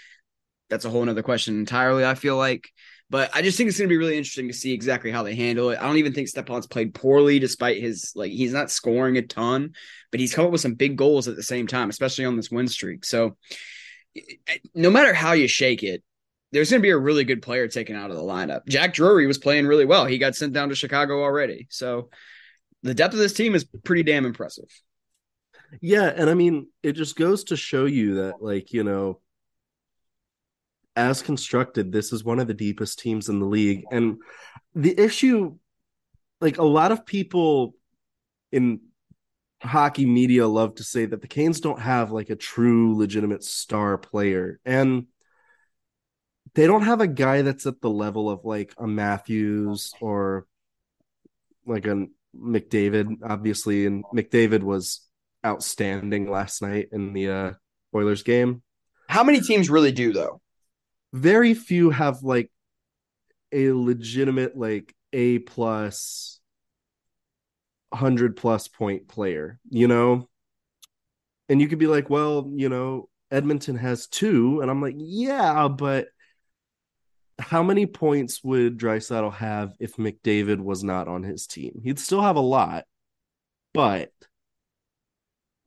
[0.69, 2.05] That's a whole other question entirely.
[2.05, 2.69] I feel like
[3.09, 5.35] but I just think it's going to be really interesting to see exactly how they
[5.35, 5.79] handle it.
[5.79, 9.73] I don't even think Stepan's played poorly, despite his like he's not scoring a ton,
[10.11, 12.51] but he's come up with some big goals at the same time, especially on this
[12.51, 13.05] win streak.
[13.05, 13.37] So
[14.73, 16.03] no matter how you shake it,
[16.51, 18.61] there's going to be a really good player taken out of the lineup.
[18.67, 20.05] Jack Drury was playing really well.
[20.05, 21.67] He got sent down to Chicago already.
[21.69, 22.09] So
[22.83, 24.69] the depth of this team is pretty damn impressive.
[25.81, 29.19] Yeah, and I mean, it just goes to show you that, like, you know,
[30.97, 33.83] as constructed, this is one of the deepest teams in the league.
[33.91, 34.17] And
[34.73, 35.57] the issue,
[36.41, 37.75] like a lot of people
[38.51, 38.81] in
[39.61, 43.97] hockey media love to say that the Canes don't have like a true legitimate star
[43.97, 44.59] player.
[44.65, 45.05] And
[46.55, 50.47] they don't have a guy that's at the level of like a Matthews or
[51.65, 53.85] like a McDavid, obviously.
[53.85, 55.01] And McDavid was
[55.45, 57.51] outstanding last night in the uh,
[57.93, 58.63] Oilers game.
[59.09, 60.41] How many teams really do though?
[61.13, 62.51] Very few have like
[63.51, 66.39] a legitimate like A plus
[67.93, 70.27] hundred plus point player, you know?
[71.49, 75.67] And you could be like, well, you know, Edmonton has two, and I'm like, yeah,
[75.67, 76.07] but
[77.39, 81.79] how many points would Draisaitl have if McDavid was not on his team?
[81.83, 82.85] He'd still have a lot,
[83.73, 84.11] but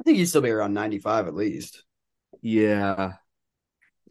[0.01, 1.85] I think he'd still be around 95 at least.
[2.43, 3.13] Yeah.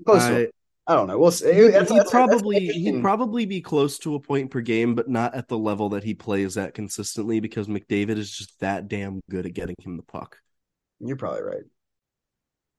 [0.06, 0.48] Close I,
[0.89, 1.19] I don't know.
[1.19, 1.54] We'll see.
[1.54, 4.95] He, that's, he'd that's, probably that's he'd probably be close to a point per game,
[4.95, 8.88] but not at the level that he plays at consistently because McDavid is just that
[8.88, 10.38] damn good at getting him the puck.
[10.99, 11.63] You're probably right.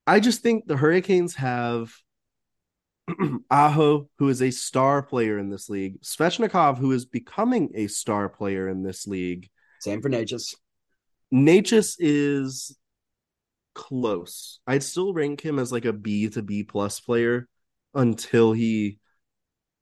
[0.08, 1.92] I just think the Hurricanes have
[3.50, 8.28] Aho, who is a star player in this league, Svechnikov, who is becoming a star
[8.28, 9.48] player in this league.
[9.78, 10.56] Same for Necas.
[11.32, 12.76] Necas is
[13.76, 14.58] close.
[14.66, 17.46] I'd still rank him as like a B to B plus player
[17.94, 18.98] until he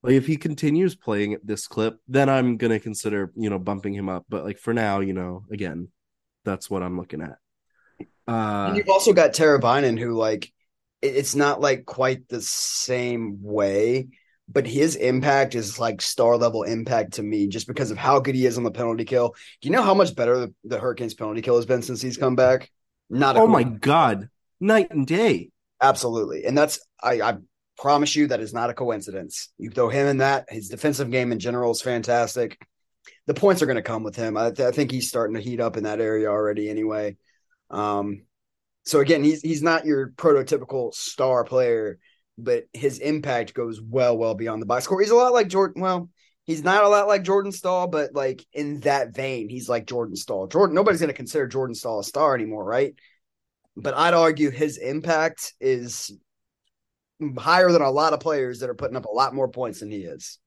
[0.02, 3.94] like if he continues playing at this clip, then I'm gonna consider, you know, bumping
[3.94, 4.24] him up.
[4.28, 5.88] But like for now, you know, again,
[6.44, 7.38] that's what I'm looking at.
[8.26, 10.52] Uh, and you've also got Teravainen, who like
[11.02, 14.08] it's not like quite the same way,
[14.48, 18.34] but his impact is like star level impact to me just because of how good
[18.34, 19.34] he is on the penalty kill.
[19.60, 22.16] Do you know how much better the, the Hurricanes penalty kill has been since he's
[22.16, 22.70] come back?
[23.10, 24.28] Not oh my god,
[24.60, 25.50] night and day.
[25.80, 27.36] Absolutely, and that's I I
[27.78, 29.50] promise you that is not a coincidence.
[29.56, 32.58] You throw him in that, his defensive game in general is fantastic.
[33.26, 34.36] The points are going to come with him.
[34.36, 37.16] I, th- I, think he's starting to heat up in that area already anyway.
[37.70, 38.22] Um,
[38.84, 41.98] so again, he's he's not your prototypical star player,
[42.38, 45.00] but his impact goes well, well beyond the box score.
[45.00, 45.82] He's a lot like Jordan.
[45.82, 46.08] Well,
[46.44, 50.16] he's not a lot like Jordan Staal, but like in that vein, he's like Jordan
[50.16, 50.46] Staal.
[50.46, 52.94] Jordan, nobody's going to consider Jordan Staal a star anymore, right?
[53.76, 56.10] But I'd argue his impact is
[57.38, 59.90] higher than a lot of players that are putting up a lot more points than
[59.90, 60.38] he is.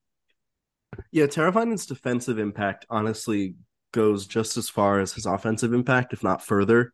[1.11, 3.55] Yeah, Teravainen's defensive impact honestly
[3.91, 6.93] goes just as far as his offensive impact, if not further,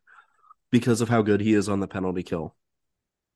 [0.70, 2.54] because of how good he is on the penalty kill.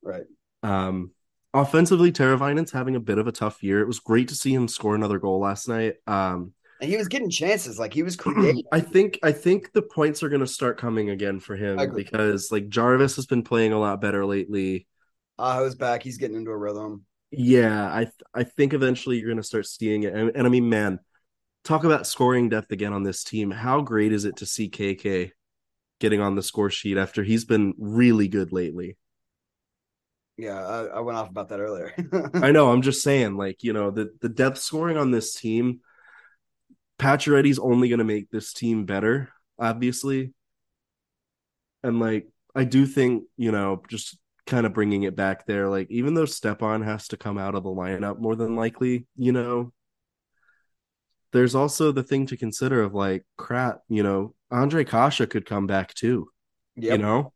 [0.02, 0.24] Right.
[0.62, 1.12] Um,
[1.54, 3.80] offensively, Teravainen's having a bit of a tough year.
[3.80, 5.94] It was great to see him score another goal last night.
[6.06, 8.64] Um, and he was getting chances, like he was creating.
[8.72, 12.50] I think I think the points are going to start coming again for him because
[12.50, 14.86] like Jarvis has been playing a lot better lately.
[15.38, 16.02] Aho's back.
[16.02, 17.04] He's getting into a rhythm.
[17.30, 20.14] Yeah, I th- I think eventually you're going to start seeing it.
[20.14, 21.00] And, and I mean, man,
[21.64, 23.50] talk about scoring depth again on this team.
[23.50, 25.30] How great is it to see KK
[25.98, 28.96] getting on the score sheet after he's been really good lately?
[30.36, 31.94] Yeah, I, I went off about that earlier.
[32.34, 32.70] I know.
[32.70, 35.80] I'm just saying, like, you know, the, the depth scoring on this team,
[36.98, 40.32] Pacioretty's only going to make this team better, obviously.
[41.82, 45.90] And, like, I do think, you know, just kind of bringing it back there, like,
[45.90, 49.72] even though Stepan has to come out of the lineup more than likely, you know,
[51.32, 55.66] there's also the thing to consider of, like, crap, you know, Ondrej Kase could come
[55.66, 56.28] back too,
[56.76, 56.92] Yep.
[56.92, 57.32] you know?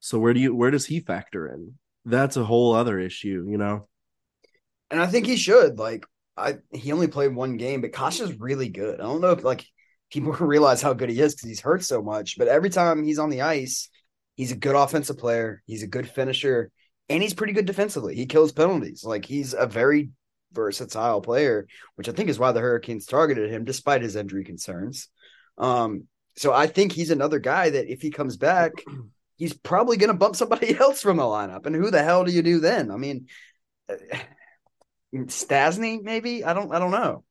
[0.00, 1.78] So where do you where does he factor in?
[2.04, 3.88] That's a whole other issue, you know.
[4.90, 5.78] and I think he should.
[5.78, 9.00] Like, I he only played one game, but Kase's really good.
[9.00, 9.64] I don't know if like
[10.10, 12.38] people realize how good he is because he's hurt so much.
[12.38, 13.88] But every time he's on the ice,
[14.38, 15.62] he's a good offensive player.
[15.66, 16.70] He's a good finisher,
[17.10, 18.14] and he's pretty good defensively.
[18.14, 19.04] He kills penalties.
[19.04, 20.10] Like he's a very
[20.52, 25.08] versatile player, which I think is why the Hurricanes targeted him despite his injury concerns.
[25.58, 26.04] Um,
[26.36, 28.72] so I think he's another guy that if he comes back,
[29.36, 31.66] he's probably going to bump somebody else from the lineup.
[31.66, 32.92] And who the hell do you do then?
[32.92, 33.26] I mean,
[33.90, 33.96] uh,
[35.12, 37.24] Stastny, maybe I don't, I don't know.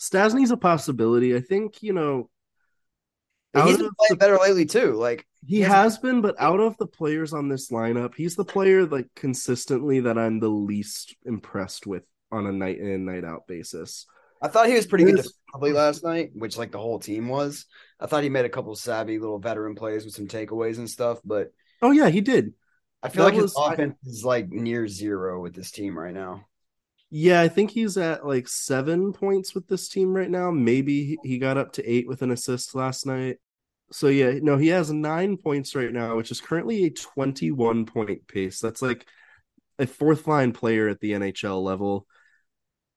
[0.00, 1.36] Stastny's a possibility.
[1.36, 2.28] I think, you know,
[3.54, 4.92] He's been playing the- better lately too.
[4.92, 5.70] Like he Yes.
[5.70, 10.00] has been, but out of the players on this lineup, he's the player like consistently
[10.00, 14.06] that I'm the least impressed with on a night in, night out basis.
[14.40, 17.66] I thought he was pretty good defensively last night, which like the whole team was.
[18.00, 21.20] I thought he made a couple savvy little veteran plays with some takeaways and stuff,
[21.24, 22.54] but Oh yeah, he did.
[23.02, 25.98] I feel That like his was- I- offense is like near zero with this team
[25.98, 26.46] right now.
[27.14, 30.50] Yeah, I think he's at like seven points with this team right now.
[30.50, 33.36] Maybe he- got up to eight with an assist last night.
[33.92, 38.26] So yeah, no, he has nine points right now, which is currently a 21 point
[38.26, 38.60] pace.
[38.60, 39.06] That's like
[39.78, 42.06] a fourth line player at the NHL level.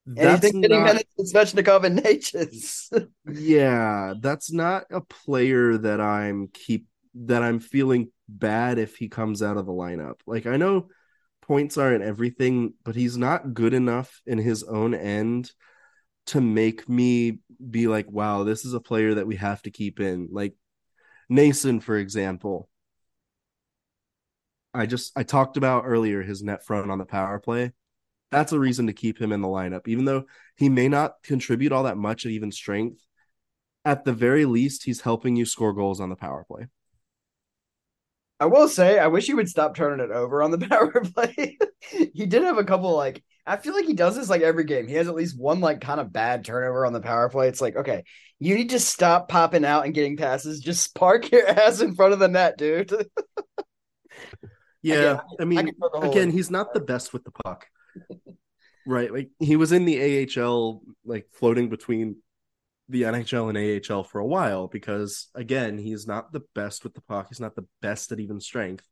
[0.08, 3.10] And That's he's been getting not, minutes Svechnikov and Necas.
[3.30, 9.43] yeah, that's not a player that I'm keep that I'm feeling bad if he comes
[9.43, 10.21] out of the lineup.
[10.25, 10.88] Like I know
[11.48, 15.52] points aren't everything, but he's not good enough in his own end
[16.28, 20.00] to make me be like, wow, this is a player that we have to keep
[20.00, 20.30] in.
[20.32, 20.56] Like
[21.32, 22.70] Noesen, for example.
[24.74, 27.72] I just I talked about earlier his net front on the power play.
[28.32, 30.26] That's a reason to keep him in the lineup, even though
[30.58, 33.06] he may not contribute all that much at even strength.
[33.86, 36.68] At the very least, he's helping you score goals on the power play.
[38.39, 41.58] I will say, I wish he would stop turning it over on the power play.
[41.89, 44.88] he did have a couple like I feel like he does this like every game.
[44.88, 47.48] He has at least one like kind of bad turnover on the power play.
[47.48, 48.04] It's like, okay,
[48.39, 50.60] you need to stop popping out and getting passes.
[50.60, 52.91] Just park your ass in front of the net, dude.
[54.82, 57.32] Yeah, Again, I mean, can poke a hole again, he's not the best with the
[57.32, 57.65] puck.
[58.86, 62.17] right, like he was in the AHL, like floating between
[62.89, 67.02] the NHL and AHL for a while because again, he's not the best with the
[67.02, 67.28] puck.
[67.30, 68.88] He's not the best at even strength,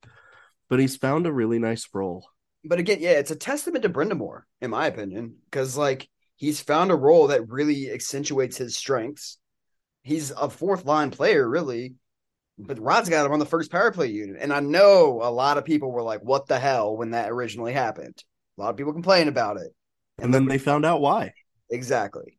[0.69, 2.25] but he's found a really nice role.
[2.65, 6.91] but again, yeah, it's a testament to Brind'Amour, in my opinion, because like he's found
[6.91, 9.37] a role that really accentuates his strengths.
[10.01, 11.95] He's a fourth line player, really,
[12.57, 14.37] but Rod's got him on the first power play unit.
[14.39, 17.73] And I know a lot of people were like, what the hell when that originally
[17.73, 18.21] happened?
[18.57, 19.73] A lot of people complain about it.
[20.19, 21.33] And then they found out why.
[21.69, 22.37] Exactly.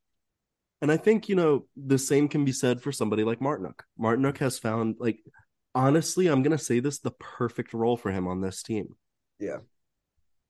[0.83, 3.81] And I think, you know, the same can be said for somebody like Martinook.
[3.99, 5.19] Martinook has found, like,
[5.75, 8.97] honestly, I'm going to say this the perfect role for him on this team.
[9.39, 9.59] Yeah.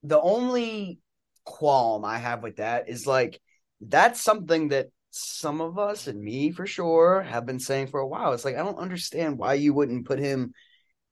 [0.03, 0.99] The only
[1.45, 3.41] qualm I have with that is like
[3.81, 8.07] that's something that some of us and me for sure have been saying for a
[8.07, 8.33] while.
[8.33, 10.53] It's like I don't understand why you wouldn't put him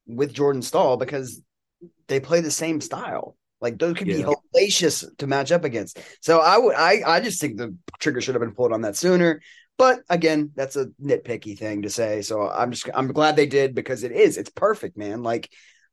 [0.07, 1.41] with Jordan Staal because
[2.09, 3.37] they play the same style.
[3.61, 4.17] Like those could Yeah.
[4.17, 4.25] be
[4.69, 5.99] to match up against.
[6.21, 8.97] So I would I I just think the trigger should have been pulled on that
[8.97, 9.41] sooner.
[9.79, 12.23] But again, that's a nitpicky thing to say.
[12.23, 15.23] So I'm just I'm glad they did because it is it's perfect, man.
[15.23, 15.51] Like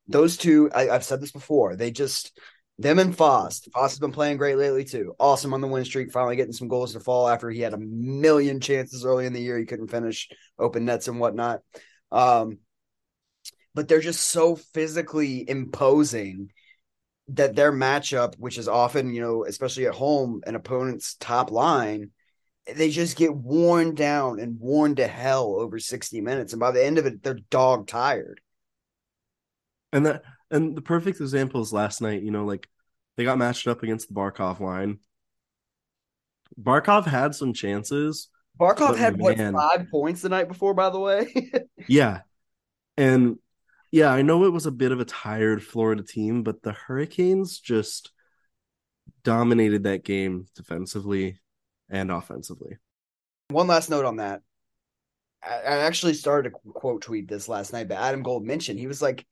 [0.08, 1.76] those two, I, I've said this before.
[1.76, 2.38] They just
[2.78, 3.62] them and Foss.
[3.74, 5.14] Foss has been playing great lately too.
[5.20, 7.78] Awesome on the win streak, finally getting some goals to fall after he had a
[7.78, 9.58] million chances early in the year.
[9.58, 11.60] He couldn't finish open nets and whatnot.
[12.12, 12.60] Um,
[13.76, 16.52] but they're just so physically imposing
[17.36, 22.12] that their matchup, which is often, you know, especially at home, an opponent's top line,
[22.76, 26.54] they just get worn down and worn to hell over 60 minutes.
[26.54, 28.42] And by the end of it, they're dog tired.
[29.92, 32.68] And that and the perfect example is last night, you know, like
[33.18, 35.00] they got matched up against the Barkov line.
[36.60, 38.30] Barkov had some chances.
[38.60, 41.34] Barkov had what five points the night before, by the way.
[41.88, 42.22] Yeah.
[42.98, 43.38] And
[43.92, 47.60] yeah, I know it was a bit of a tired Florida team, but the Hurricanes
[47.60, 48.12] just
[49.24, 51.40] dominated that game defensively
[51.90, 52.78] and offensively.
[53.50, 54.42] One last note on that.
[55.44, 59.02] I, actually started to quote tweet this last night, but Adam Gold mentioned he was
[59.02, 59.26] like,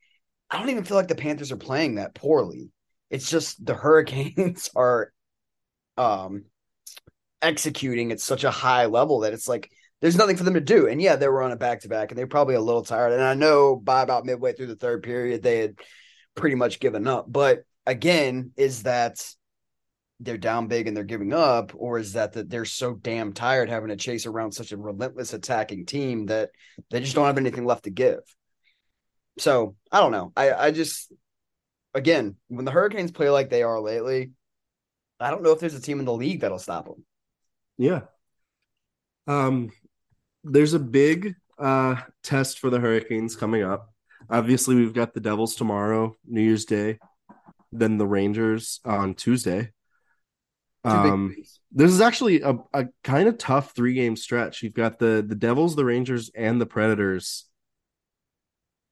[0.49, 2.71] I don't even feel like the Panthers are playing that poorly.
[3.09, 5.11] It's just the Hurricanes are
[5.97, 6.45] um
[7.41, 9.69] executing at such a high level that it's like
[10.01, 10.87] there's nothing for them to do.
[10.87, 13.13] And yeah, they were on a back to back and they're probably a little tired.
[13.13, 15.75] And I know by about midway through the third period, they had
[16.35, 17.25] pretty much given up.
[17.27, 19.25] But again, is that
[20.19, 23.69] they're down big and they're giving up, or is that that they're so damn tired
[23.69, 26.49] having to chase around such a relentless attacking team that
[26.89, 28.19] they just don't have anything left to give?
[29.37, 30.31] So I don't know.
[30.35, 31.11] I, I just
[31.93, 34.31] again, when the Hurricanes play like they are lately,
[35.19, 37.05] I don't know if there's a team in the league that'll stop them.
[37.77, 38.01] Yeah.
[39.27, 39.71] Um,
[40.49, 43.93] there's a big uh test for the Hurricanes coming up.
[44.29, 46.99] Obviously, we've got the Devils tomorrow, New Year's Day,
[47.71, 49.71] then the Rangers on Tuesday.
[50.83, 51.35] Um,
[51.71, 54.63] this is actually a, a kind of tough three game stretch.
[54.63, 57.45] You've got the the Devils, the Rangers, and the Predators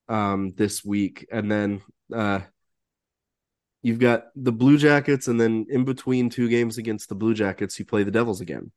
[0.08, 1.82] um this week, and then
[2.14, 2.42] uh
[3.82, 7.80] you've got the Blue Jackets, and then in between two games against the Blue Jackets,
[7.80, 8.72] you play the Devils again.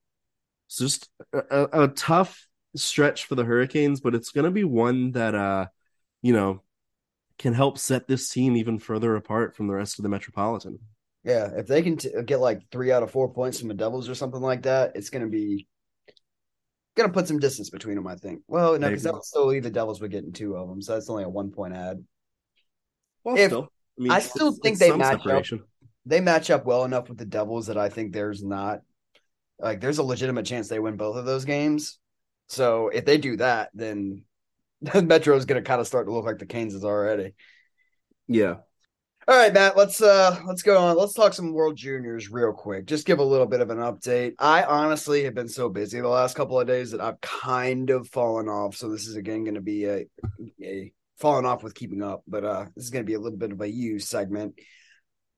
[0.69, 4.65] It's just a, a, a tough stretch for the Hurricanes, but it's going to be
[4.65, 5.67] one that uh
[6.23, 6.63] you know
[7.39, 10.79] can help set this team even further apart from the rest of the Metropolitan.
[11.25, 14.09] Yeah, if they can t- get like three out of four points from the Devils
[14.09, 15.67] or something like that, it's going to be
[16.97, 18.07] going to put some distance between them.
[18.07, 18.43] I think.
[18.49, 20.95] Well, no, because that would still leave the Devils with getting two of them, so
[20.95, 22.05] that's only a one point ad.
[23.25, 25.61] Well, If- still, I, mean, I still think they match separation.
[25.61, 25.65] up.
[26.07, 28.81] They match up well enough with the Devils that I think there's not
[29.59, 31.99] like there's a legitimate chance they win both of those games.
[32.49, 34.25] So if they do that, then
[34.95, 37.35] Metro is going to kind of start to look like the Canes is already.
[38.27, 38.57] Yeah,
[39.29, 40.97] All right, Matt, let's uh let's go on.
[40.97, 42.87] Let's talk some World Juniors real quick.
[42.87, 44.33] Just give a little bit of an update.
[44.39, 48.09] I honestly have been so busy the last couple of days that I've kind of
[48.09, 48.75] fallen off.
[48.77, 50.07] So this is again going to be a
[50.63, 53.39] a falling off with keeping up, but uh this is going to be a little
[53.39, 54.55] bit of a you segment.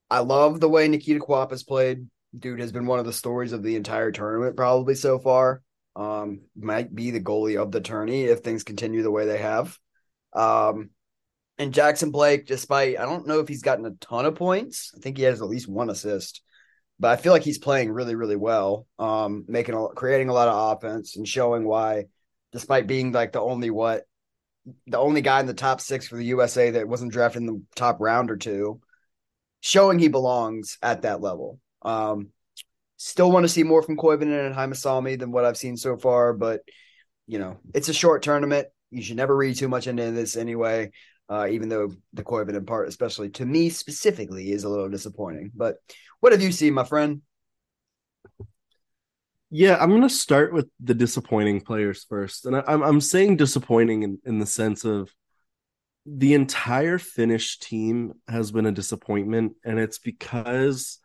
[0.09, 2.07] I love the way Nikita Quapp has played.
[2.38, 5.62] Dude has been one of the stories of the entire tournament probably so far.
[5.96, 9.79] Um might be the goalie of the tourney if things continue the way they have.
[10.33, 10.90] Um
[11.61, 14.92] and Jackson Blake, despite I don't know if he's gotten a ton of points.
[14.96, 16.40] I think he has at least one assist,
[16.98, 18.87] but I feel like he's playing really, really well.
[18.98, 22.05] Um, making a creating a lot of offense and showing why,
[22.53, 24.05] despite being like the only what,
[24.87, 27.62] the only guy in the top six for the USA that wasn't drafted in the
[27.74, 28.81] top round or two,
[29.61, 31.59] showing he belongs at that level.
[31.83, 32.29] Um,
[33.03, 36.33] still want to see more from Koivunen and Heimosalmi than what I've seen so far,
[36.33, 36.61] but
[37.27, 38.69] you know it's a short tournament.
[38.91, 40.91] You should never read too much into this anyway
[41.31, 45.53] uh, even though the Corbin part, especially to me specifically, is a little disappointing.
[45.55, 45.77] But
[46.19, 47.23] what have you seen, my friend?
[49.49, 53.37] Yeah, I'm going to start with the disappointing players first, and I, I'm I'm saying
[53.37, 55.13] disappointing in, in the sense of
[56.05, 60.99] the entire Finnish team has been a disappointment, and it's because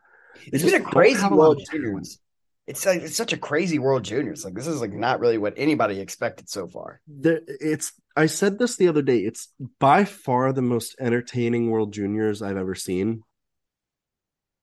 [0.47, 1.61] It's been a crazy a World.
[1.71, 2.19] Juniors.
[2.67, 4.43] It's like it's such a crazy World Juniors.
[4.43, 6.99] Like this is like not really what anybody expected so far.
[7.07, 9.19] There, it's I said this the other day.
[9.19, 13.21] It's by far the most entertaining World Juniors I've ever seen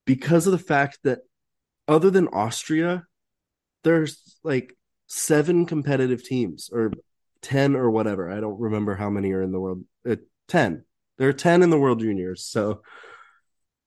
[0.04, 1.20] because of the fact that
[1.86, 3.04] other than Austria,
[3.84, 6.92] there's like seven competitive teams or
[7.42, 8.30] 10 or whatever.
[8.30, 9.84] I don't remember how many are in the world.
[10.08, 10.16] Uh,
[10.48, 10.84] 10.
[11.18, 12.44] There are 10 in the World Juniors.
[12.44, 12.82] So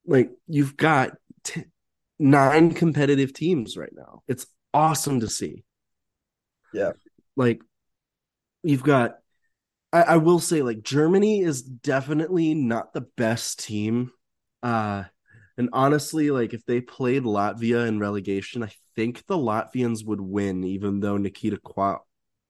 [0.05, 1.65] like you've got t-
[2.19, 4.23] nine competitive teams right now.
[4.27, 5.63] It's awesome to see.
[6.73, 6.91] Yeah.
[7.35, 7.61] Like
[8.63, 9.17] you've got
[9.93, 14.11] I, I will say like Germany is definitely not the best team.
[14.63, 15.05] Uh
[15.57, 20.65] and honestly, like if they played Latvia in relegation, I think the Latvians would win,
[20.65, 22.01] even though Nikita Quapp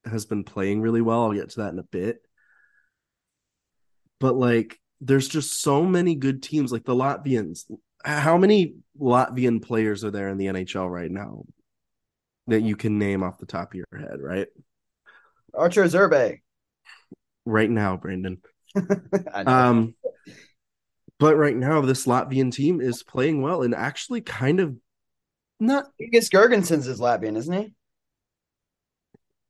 [0.06, 1.24] has been playing really well.
[1.24, 2.18] I'll get to that in a bit.
[4.20, 7.66] But like there's just so many good teams, like the Latvians.
[8.06, 11.44] How many Latvian players are there in the NHL right now
[12.48, 14.48] that you can name off the top of your head, right?
[15.54, 16.40] Archer Zerbe.
[17.46, 18.42] Right now, Brandon.
[19.34, 19.96] Um,
[21.18, 24.76] but right now, this Latvian team is playing well and actually kind of
[25.60, 25.86] not.
[26.00, 27.74] Lucas Girgensons is Latvian, isn't he?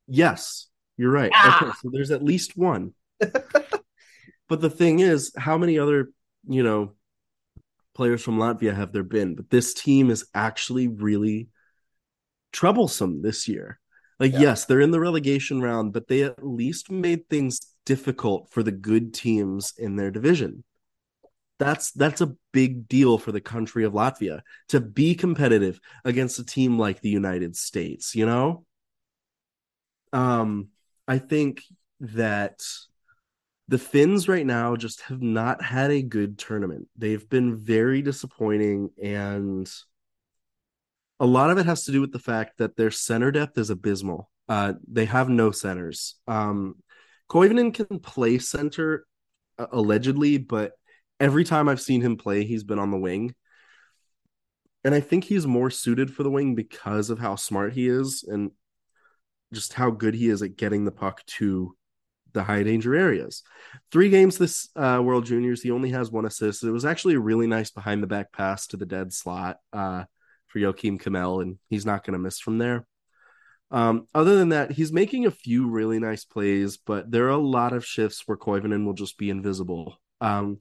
[0.08, 0.68] Yes,
[0.98, 1.32] you're right.
[1.34, 1.64] Ah!
[1.64, 2.94] Okay, so there's at least one.
[3.20, 6.10] but the thing is, how many other,
[6.48, 6.94] you know,
[7.96, 9.36] players from Latvia have there been?
[9.36, 11.48] But this team is actually really
[12.52, 13.80] troublesome this year.
[14.20, 14.40] Like, Yeah.
[14.40, 18.72] yes, they're in the relegation round, but they at least made things difficult for the
[18.72, 20.64] good teams in their division.
[21.58, 26.46] That's that's a big deal for the country of Latvia to be competitive against a
[26.46, 28.66] team like the United States, you know?
[30.12, 30.70] Um
[31.08, 31.64] I think
[32.00, 32.66] that
[33.68, 36.88] the Finns right now just have not had a good tournament.
[36.96, 39.70] They've been very disappointing, and
[41.20, 43.70] a lot of it has to do with the fact that their center depth is
[43.70, 44.30] abysmal.
[44.48, 46.16] Uh, they have no centers.
[46.28, 46.76] Um,
[47.30, 49.08] Koivunen can play center
[49.58, 50.74] uh, allegedly, but
[51.20, 53.34] every time I've seen him play, he's been on the wing.
[54.84, 58.24] And I think he's more suited for the wing because of how smart he is
[58.28, 58.52] and
[59.52, 61.76] just how good he is at getting the puck to
[62.36, 63.42] the high danger areas.
[63.92, 66.64] Three games this uh, World Juniors, he only has one assist.
[66.64, 70.04] It was actually a really nice behind the back pass to the dead slot uh,
[70.48, 72.86] for Joakim Kemell, and he's not going to miss from there.
[73.72, 77.38] Um, other than that, he's making a few really nice plays, but there are a
[77.38, 79.98] lot of shifts where Koivunen will just be invisible.
[80.22, 80.60] Um,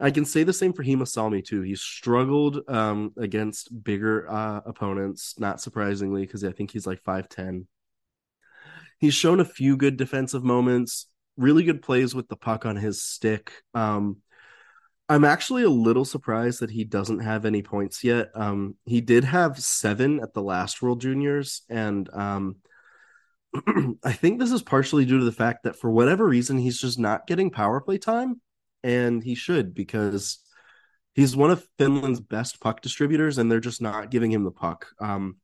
[0.00, 1.62] I can say the same for Heimosalmi too.
[1.62, 7.28] He's struggled um, against bigger uh, opponents, not surprisingly, because I think he's like five
[7.28, 7.66] ten.
[8.98, 13.02] He's shown a few good defensive moments, really good plays with the puck on his
[13.02, 13.52] stick.
[13.74, 14.18] Um,
[15.08, 18.28] I'm actually a little surprised that he doesn't have any points yet.
[18.34, 22.56] Um, he did have seven at the last World Juniors, and um,
[24.04, 26.98] I think this is partially due to the fact that for whatever reason he's just
[26.98, 28.40] not getting power play time,
[28.82, 30.40] and he should because
[31.14, 34.88] he's one of Finland's best puck distributors, and they're just not giving him the puck.
[35.00, 35.36] Um,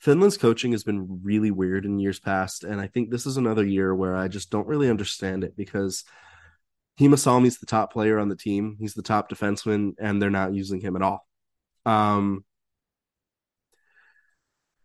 [0.00, 3.64] Finland's coaching has been really weird in years past, and I think this is another
[3.64, 6.04] year where I just don't really understand it because
[7.00, 8.76] Heimosalmi's the top player on the team.
[8.78, 11.26] He's the top defenseman, and they're not using him at all.
[11.86, 12.44] Um,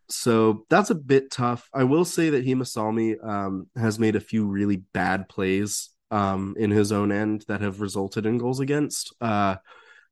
[0.09, 1.69] so that's a bit tough.
[1.73, 6.71] I will say that Heimosalmi um, has made a few really bad plays um, in
[6.71, 9.13] his own end that have resulted in goals against.
[9.21, 9.57] Uh,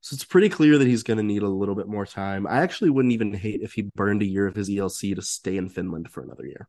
[0.08, 2.48] so it's pretty clear that he's going to need a little bit more time.
[2.48, 5.58] I actually wouldn't even hate if he burned a year of his ELC to stay
[5.58, 6.68] in Finland for another year.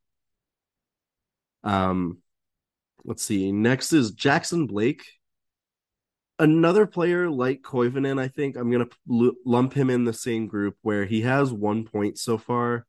[1.65, 2.19] Um,
[3.05, 3.53] let's see.
[3.53, 5.05] Next is Jackson Blake
[6.39, 8.89] another player like Koivunen, I think I'm gonna
[9.45, 12.87] lump him in the same group where he has one point so far.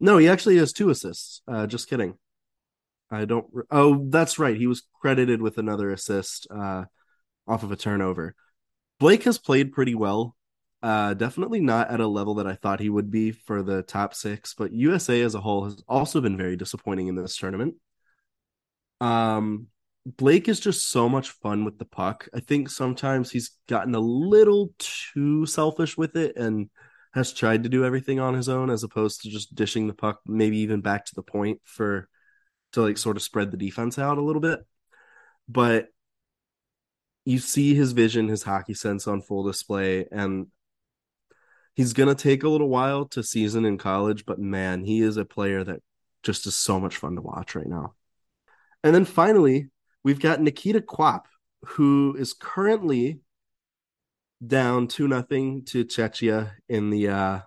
[0.00, 1.42] No, he actually has two assists.
[1.48, 2.14] Uh, just kidding.
[3.10, 3.46] I don't.
[3.52, 4.56] Re- oh, that's right.
[4.56, 6.84] He was credited with another assist uh,
[7.46, 8.34] off of a turnover.
[8.98, 10.34] Blake has played pretty well.
[10.82, 14.14] Uh, definitely not at a level that I thought he would be for the top
[14.14, 17.74] six, but USA as a whole has also been very disappointing in this tournament.
[19.00, 19.68] Um,
[20.06, 22.28] Blake is just so much fun with the puck.
[22.34, 26.70] I think sometimes he's gotten a little too selfish with it and
[27.14, 30.20] has tried to do everything on his own as opposed to just dishing the puck
[30.26, 32.08] maybe even back to the point for
[32.72, 34.60] to like sort of spread the defense out a little bit.
[35.48, 35.88] But
[37.28, 40.46] you see his vision, his hockey sense on full display and
[41.74, 45.26] he's to take a little while to season in college, but man, he is a
[45.26, 45.82] player that
[46.22, 47.92] just is so much fun to watch right now.
[48.82, 49.68] And then finally,
[50.02, 51.26] we've got Nikita Quapp,
[51.66, 53.20] who is currently
[54.44, 57.40] down two nothing to Czechia in the uh,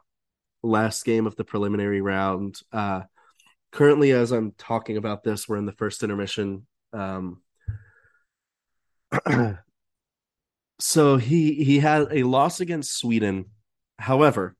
[0.61, 2.59] last game of the preliminary round.
[2.71, 3.01] Uh,
[3.71, 6.67] currently, as I'm talking about this, we're in the first intermission.
[6.93, 7.41] Um,
[10.81, 13.45] so he he had a loss against Sweden.
[13.99, 14.55] However,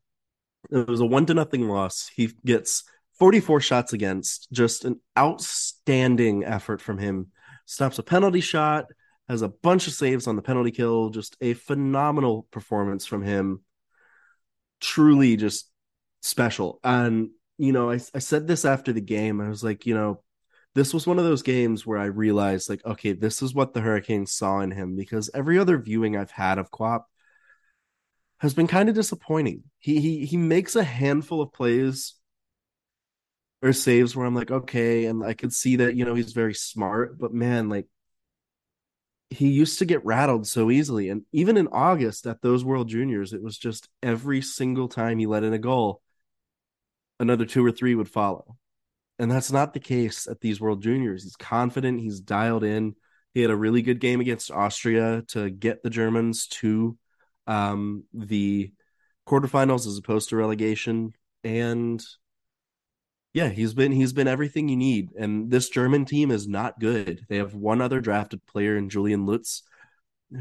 [0.70, 2.10] it was a one to nothing loss.
[2.16, 2.84] He gets
[3.20, 7.32] 44 shots against, just an outstanding effort from him
[7.72, 8.88] stops a penalty shot,
[9.30, 11.10] has a bunch of saves on the penalty kill.
[11.10, 13.62] Just a phenomenal performance from him.
[14.82, 15.70] Truly just
[16.22, 16.80] special.
[16.84, 19.40] And, you know, I, I said this after the game.
[19.40, 20.22] I was like, you know,
[20.74, 23.82] this was one of those games where I realized, like, okay, this is what the
[23.82, 27.04] Hurricanes saw in him because every other viewing I've had of Quapp
[28.40, 29.64] has been kind of disappointing.
[29.80, 32.16] He he he makes a handful of plays
[33.62, 36.54] or saves where I'm like, okay, and I could see that, you know, he's very
[36.54, 37.88] smart, but man, like
[39.30, 41.10] he used to get rattled so easily.
[41.10, 45.26] And even in August at those World Juniors, it was just every single time he
[45.26, 46.02] let in a goal,
[47.20, 48.58] another two or three would follow.
[49.22, 51.22] And that's not the case at these World Juniors.
[51.22, 52.96] He's confident, he's dialed in.
[53.36, 56.98] He had a really good game against Austria to get the Germans to
[57.46, 58.74] um, the
[59.28, 61.14] quarterfinals as opposed to relegation.
[61.44, 62.04] And
[63.32, 65.12] yeah, he's been he's been everything you need.
[65.16, 67.24] And this German team is not good.
[67.30, 69.62] They have one other drafted player in Julian Lutz,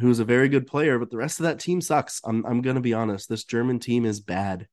[0.00, 2.22] who's a very good player, but the rest of that team sucks.
[2.24, 3.28] I'm I'm gonna be honest.
[3.28, 4.68] This German team is bad.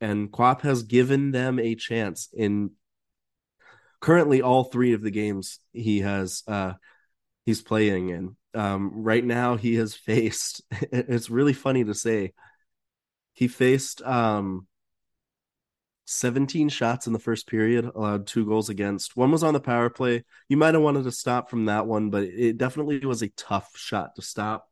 [0.00, 2.72] And Quapp has given them a chance in
[4.02, 6.74] currently all three of the games he has uh
[7.46, 8.36] he's playing in.
[8.54, 12.34] Um right now he has faced it's really funny to say.
[13.32, 14.66] He faced um
[16.06, 19.16] 17 shots in the first period, allowed two goals against.
[19.16, 20.24] One was on the power play.
[20.48, 23.70] You might have wanted to stop from that one, but it definitely was a tough
[23.76, 24.68] shot to stop.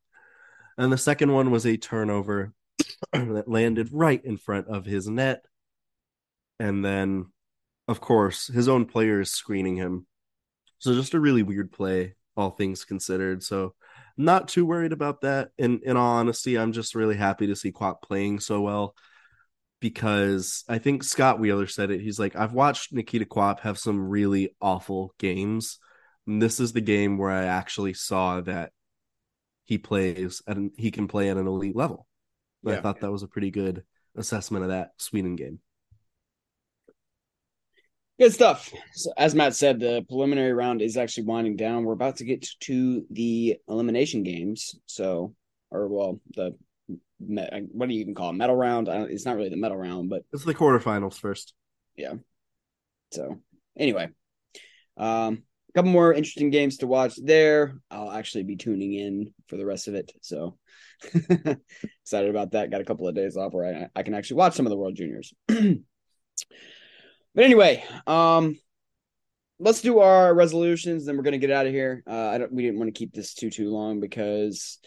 [0.76, 2.53] And the second one was a turnover
[3.12, 5.45] that landed right in front of his net.
[6.59, 7.26] And then,
[7.91, 10.07] of course, his own players screening him.
[10.78, 13.43] So just a really weird play, all things considered.
[13.43, 13.74] So
[14.16, 15.51] not too worried about that.
[15.59, 18.95] In in all honesty, I'm just really happy to see Quapp playing so well
[19.80, 22.01] because I think Scott Wheeler said it.
[22.01, 25.80] He's like, I've watched Nikita Quapp have some really awful games.
[26.28, 28.70] And this is the game where I actually saw that
[29.64, 32.07] he plays and he can play at an elite level.
[32.62, 32.74] Yeah.
[32.74, 33.82] I thought that was a pretty good
[34.16, 35.59] assessment of that Sweden game.
[38.20, 38.70] Good stuff.
[38.92, 41.86] So as Matt said, the preliminary round is actually winding down.
[41.86, 44.78] We're about to get to the elimination games.
[44.84, 45.34] So,
[45.70, 46.54] or well, the
[47.18, 48.34] what do you even call it?
[48.34, 48.88] Medal round?
[48.88, 51.54] it's not really the medal round, but it's the quarterfinals first.
[51.96, 52.14] Yeah.
[53.10, 53.40] So
[53.78, 54.10] anyway,
[54.98, 57.80] um, a couple more interesting games to watch there.
[57.90, 60.12] I'll actually be tuning in for the rest of it.
[60.20, 60.58] So
[61.14, 62.70] excited about that.
[62.70, 64.76] Got a couple of days off where I, I can actually watch some of the
[64.76, 65.32] World Juniors.
[67.35, 68.59] But anyway, um,
[69.59, 71.07] let's do our resolutions.
[71.07, 72.03] Then we're gonna get out of here.
[72.07, 72.53] Uh, I don't.
[72.53, 74.78] We didn't want to keep this too too long because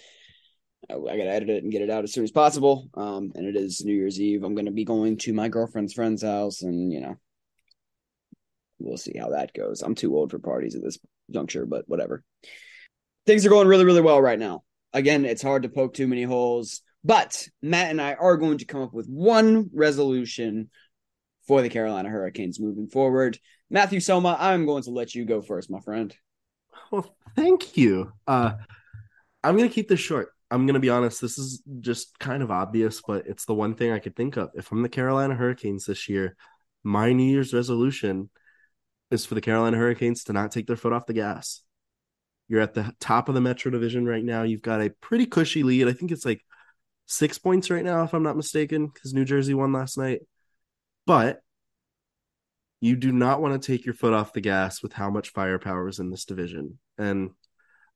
[0.89, 2.89] I, I gotta edit it and get it out as soon as possible.
[2.95, 4.43] Um, and it is New Year's Eve.
[4.43, 7.15] I'm gonna be going to my girlfriend's friend's house, and you know,
[8.79, 9.81] we'll see how that goes.
[9.81, 10.97] I'm too old for parties at this
[11.31, 12.23] juncture, but whatever.
[13.25, 14.63] Things are going really really well right now.
[14.91, 16.81] Again, it's hard to poke too many holes.
[17.05, 20.69] But Matt and I are going to come up with one resolution
[21.47, 23.37] for the Carolina Hurricanes moving forward.
[23.69, 26.15] Matthew Soma, I'm going to let you go first, my friend.
[26.91, 28.11] Well, thank you.
[28.27, 28.53] Uh,
[29.43, 30.29] I'm going to keep this short.
[30.51, 31.21] I'm going to be honest.
[31.21, 34.51] This is just kind of obvious, but it's the one thing I could think of.
[34.53, 36.35] If I'm the Carolina Hurricanes this year,
[36.83, 38.29] my New Year's resolution
[39.09, 41.61] is for the Carolina Hurricanes to not take their foot off the gas.
[42.47, 44.43] You're at the top of the Metro Division right now.
[44.43, 45.87] You've got a pretty cushy lead.
[45.87, 46.43] I think it's like
[47.05, 50.21] six points right now, if I'm not mistaken, because New Jersey won last night.
[51.05, 51.41] But
[52.81, 55.87] you do not want to take your foot off the gas with how much firepower
[55.87, 56.79] is in this division.
[56.97, 57.31] And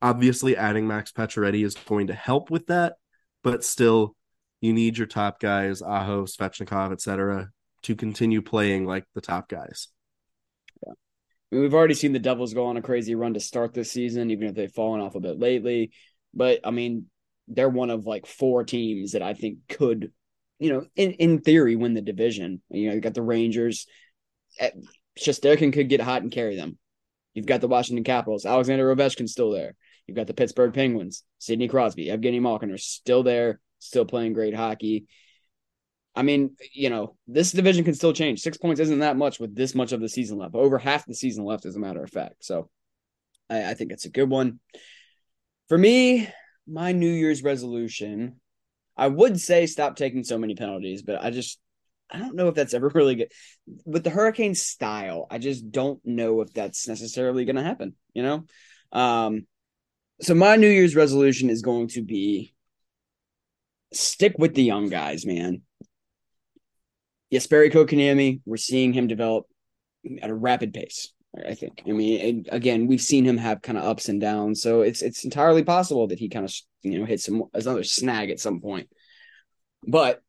[0.01, 2.95] obviously, adding Max Pacioretty is going to help with that,
[3.43, 4.15] but still,
[4.61, 7.49] you need your top guys, Aho, Svechnikov, etc.,
[7.83, 9.89] to continue playing like the top guys.
[10.85, 10.93] Yeah.
[10.93, 13.91] I mean, we've already seen the Devils go on a crazy run to start this
[13.91, 15.91] season, even if they've fallen off a bit lately.
[16.33, 17.05] But I mean,
[17.47, 20.11] they're one of like four teams that I think could
[20.59, 22.61] you know, in, in theory, win the division.
[22.69, 23.87] You know, you got the Rangers.
[24.59, 24.71] Eh,
[25.17, 26.77] Shesterkin could get hot and carry them.
[27.33, 28.45] You've got the Washington Capitals.
[28.45, 29.75] Alexander Ovechkin's still there.
[30.07, 31.23] You've got the Pittsburgh Penguins.
[31.37, 35.05] Sidney Crosby, Evgeny Malkin are still there, still playing great hockey.
[36.15, 38.39] I mean, you know, this division can still change.
[38.39, 40.55] Six points isn't that much with this much of the season left.
[40.55, 42.43] Over half the season left, as a matter of fact.
[42.43, 42.69] So
[43.49, 44.59] I, I think it's a good one.
[45.69, 46.27] For me,
[46.65, 48.39] my New Year's resolution
[48.97, 51.59] I would say stop taking so many penalties, but I just
[52.09, 53.31] I don't know if that's ever really good.
[53.85, 58.23] With the Hurricane style, I just don't know if that's necessarily going to happen, you
[58.23, 58.45] know?
[58.91, 59.45] Um
[60.21, 62.55] so my New Year's resolution is going to be
[63.93, 65.61] stick with the young guys, man.
[67.31, 69.45] Jesperi Kotkaniemi, we're seeing him develop
[70.21, 71.13] at a rapid pace.
[71.45, 71.83] I think.
[71.87, 75.23] I mean, again, we've seen him have kind of ups and downs, so it's it's
[75.23, 78.89] entirely possible that he kind of you know hits some another snag at some point.
[79.85, 80.21] But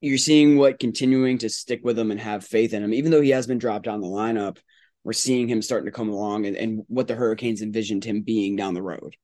[0.00, 3.20] you're seeing what continuing to stick with him and have faith in him, even though
[3.20, 4.58] he has been dropped down the lineup.
[5.04, 8.56] We're seeing him starting to come along and, and what the Hurricanes envisioned him being
[8.56, 9.14] down the road.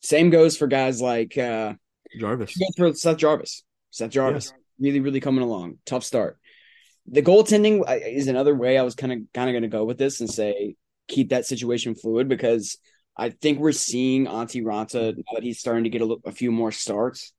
[0.00, 1.74] Same goes for guys like uh,
[2.18, 2.54] Jarvis.
[2.74, 3.62] For Seth Jarvis.
[3.90, 5.76] Seth Jarvis, really, really coming along.
[5.84, 6.38] Tough start
[7.10, 9.98] the goaltending is another way I was kind of kind of going to go with
[9.98, 10.76] this and say
[11.08, 12.78] keep that situation fluid because
[13.16, 16.70] I think we're seeing Antti Raanta now that he's starting to get a, few more
[16.70, 17.32] starts.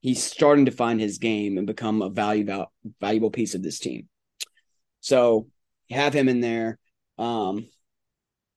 [0.00, 4.08] He's starting to find his game and become a valuable valuable piece of this team.
[5.00, 5.46] So
[5.90, 6.78] have him in there.
[7.16, 7.68] Um,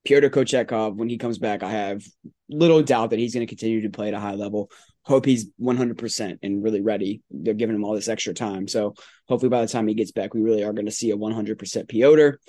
[0.04, 2.04] Pyotr Kochetkov, when he comes back, I have
[2.50, 4.72] little doubt that he's going to continue to play at a high level
[5.04, 7.22] hope he's 100% and really ready.
[7.32, 8.68] They're giving him all this extra time.
[8.68, 8.94] So
[9.28, 11.90] hopefully by the time he gets back, we really are going to see a 100%
[11.90, 12.40] Pyotr.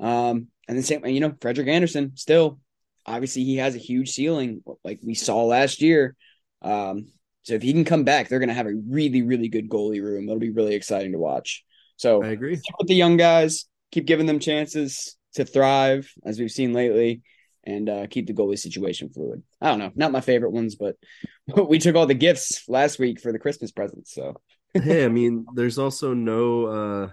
[0.00, 2.58] Um, and then same, you know, Frederik Andersen still,
[3.06, 6.16] obviously he has a huge ceiling like we saw last year.
[6.60, 7.06] Um,
[7.44, 10.02] so if he can come back, they're going to have a really, really good goalie
[10.02, 10.24] room.
[10.24, 11.64] It'll be really exciting to watch.
[11.96, 16.50] So I agree with the young guys, keep giving them chances to thrive as we've
[16.50, 17.22] seen lately
[17.64, 19.42] and uh, keep the goalie situation fluid.
[19.60, 20.96] I don't know, not my favorite ones, but
[21.68, 24.12] we took all the gifts last week for the Christmas presents.
[24.14, 24.40] So
[24.74, 27.10] hey, I mean, there's also no uh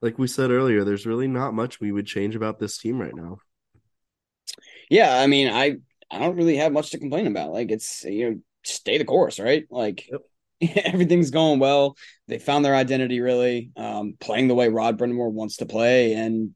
[0.00, 3.14] like we said earlier, there's really not much we would change about this team right
[3.14, 3.38] now.
[4.90, 5.76] Yeah, I mean, I
[6.10, 7.52] I don't really have much to complain about.
[7.52, 9.64] Like it's you know, stay the course, right?
[9.70, 10.10] Like
[10.76, 11.96] everything's going well.
[12.28, 16.54] They found their identity really, um, playing the way Rod Brind'Amour wants to play, and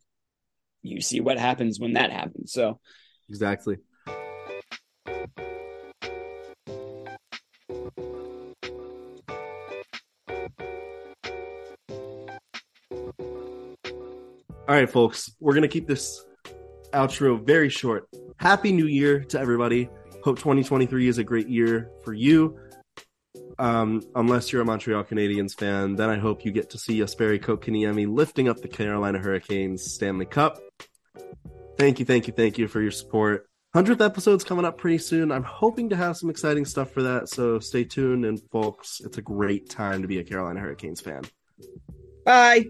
[0.87, 2.53] you see what happens when that happens.
[2.53, 2.81] So
[3.29, 3.79] Exactly.
[14.69, 16.25] All right, folks, we're going to keep this
[16.93, 18.09] outro very short.
[18.39, 19.89] Happy New Year to everybody.
[20.25, 22.59] Hope 2023 is a great year for you.
[23.59, 27.41] Um, unless you're a Montreal Canadiens fan, then I hope you get to see Jesperi
[27.41, 30.59] Kotkaniemi lifting up the Carolina Hurricanes Stanley Cup.
[31.79, 33.49] Thank you, thank you, thank you for your support.
[33.75, 35.31] 100th episode's coming up pretty soon.
[35.31, 38.25] I'm hoping to have some exciting stuff for that, so stay tuned.
[38.25, 41.23] And, folks, it's a great time to be a Carolina Hurricanes fan.
[42.25, 42.65] bye.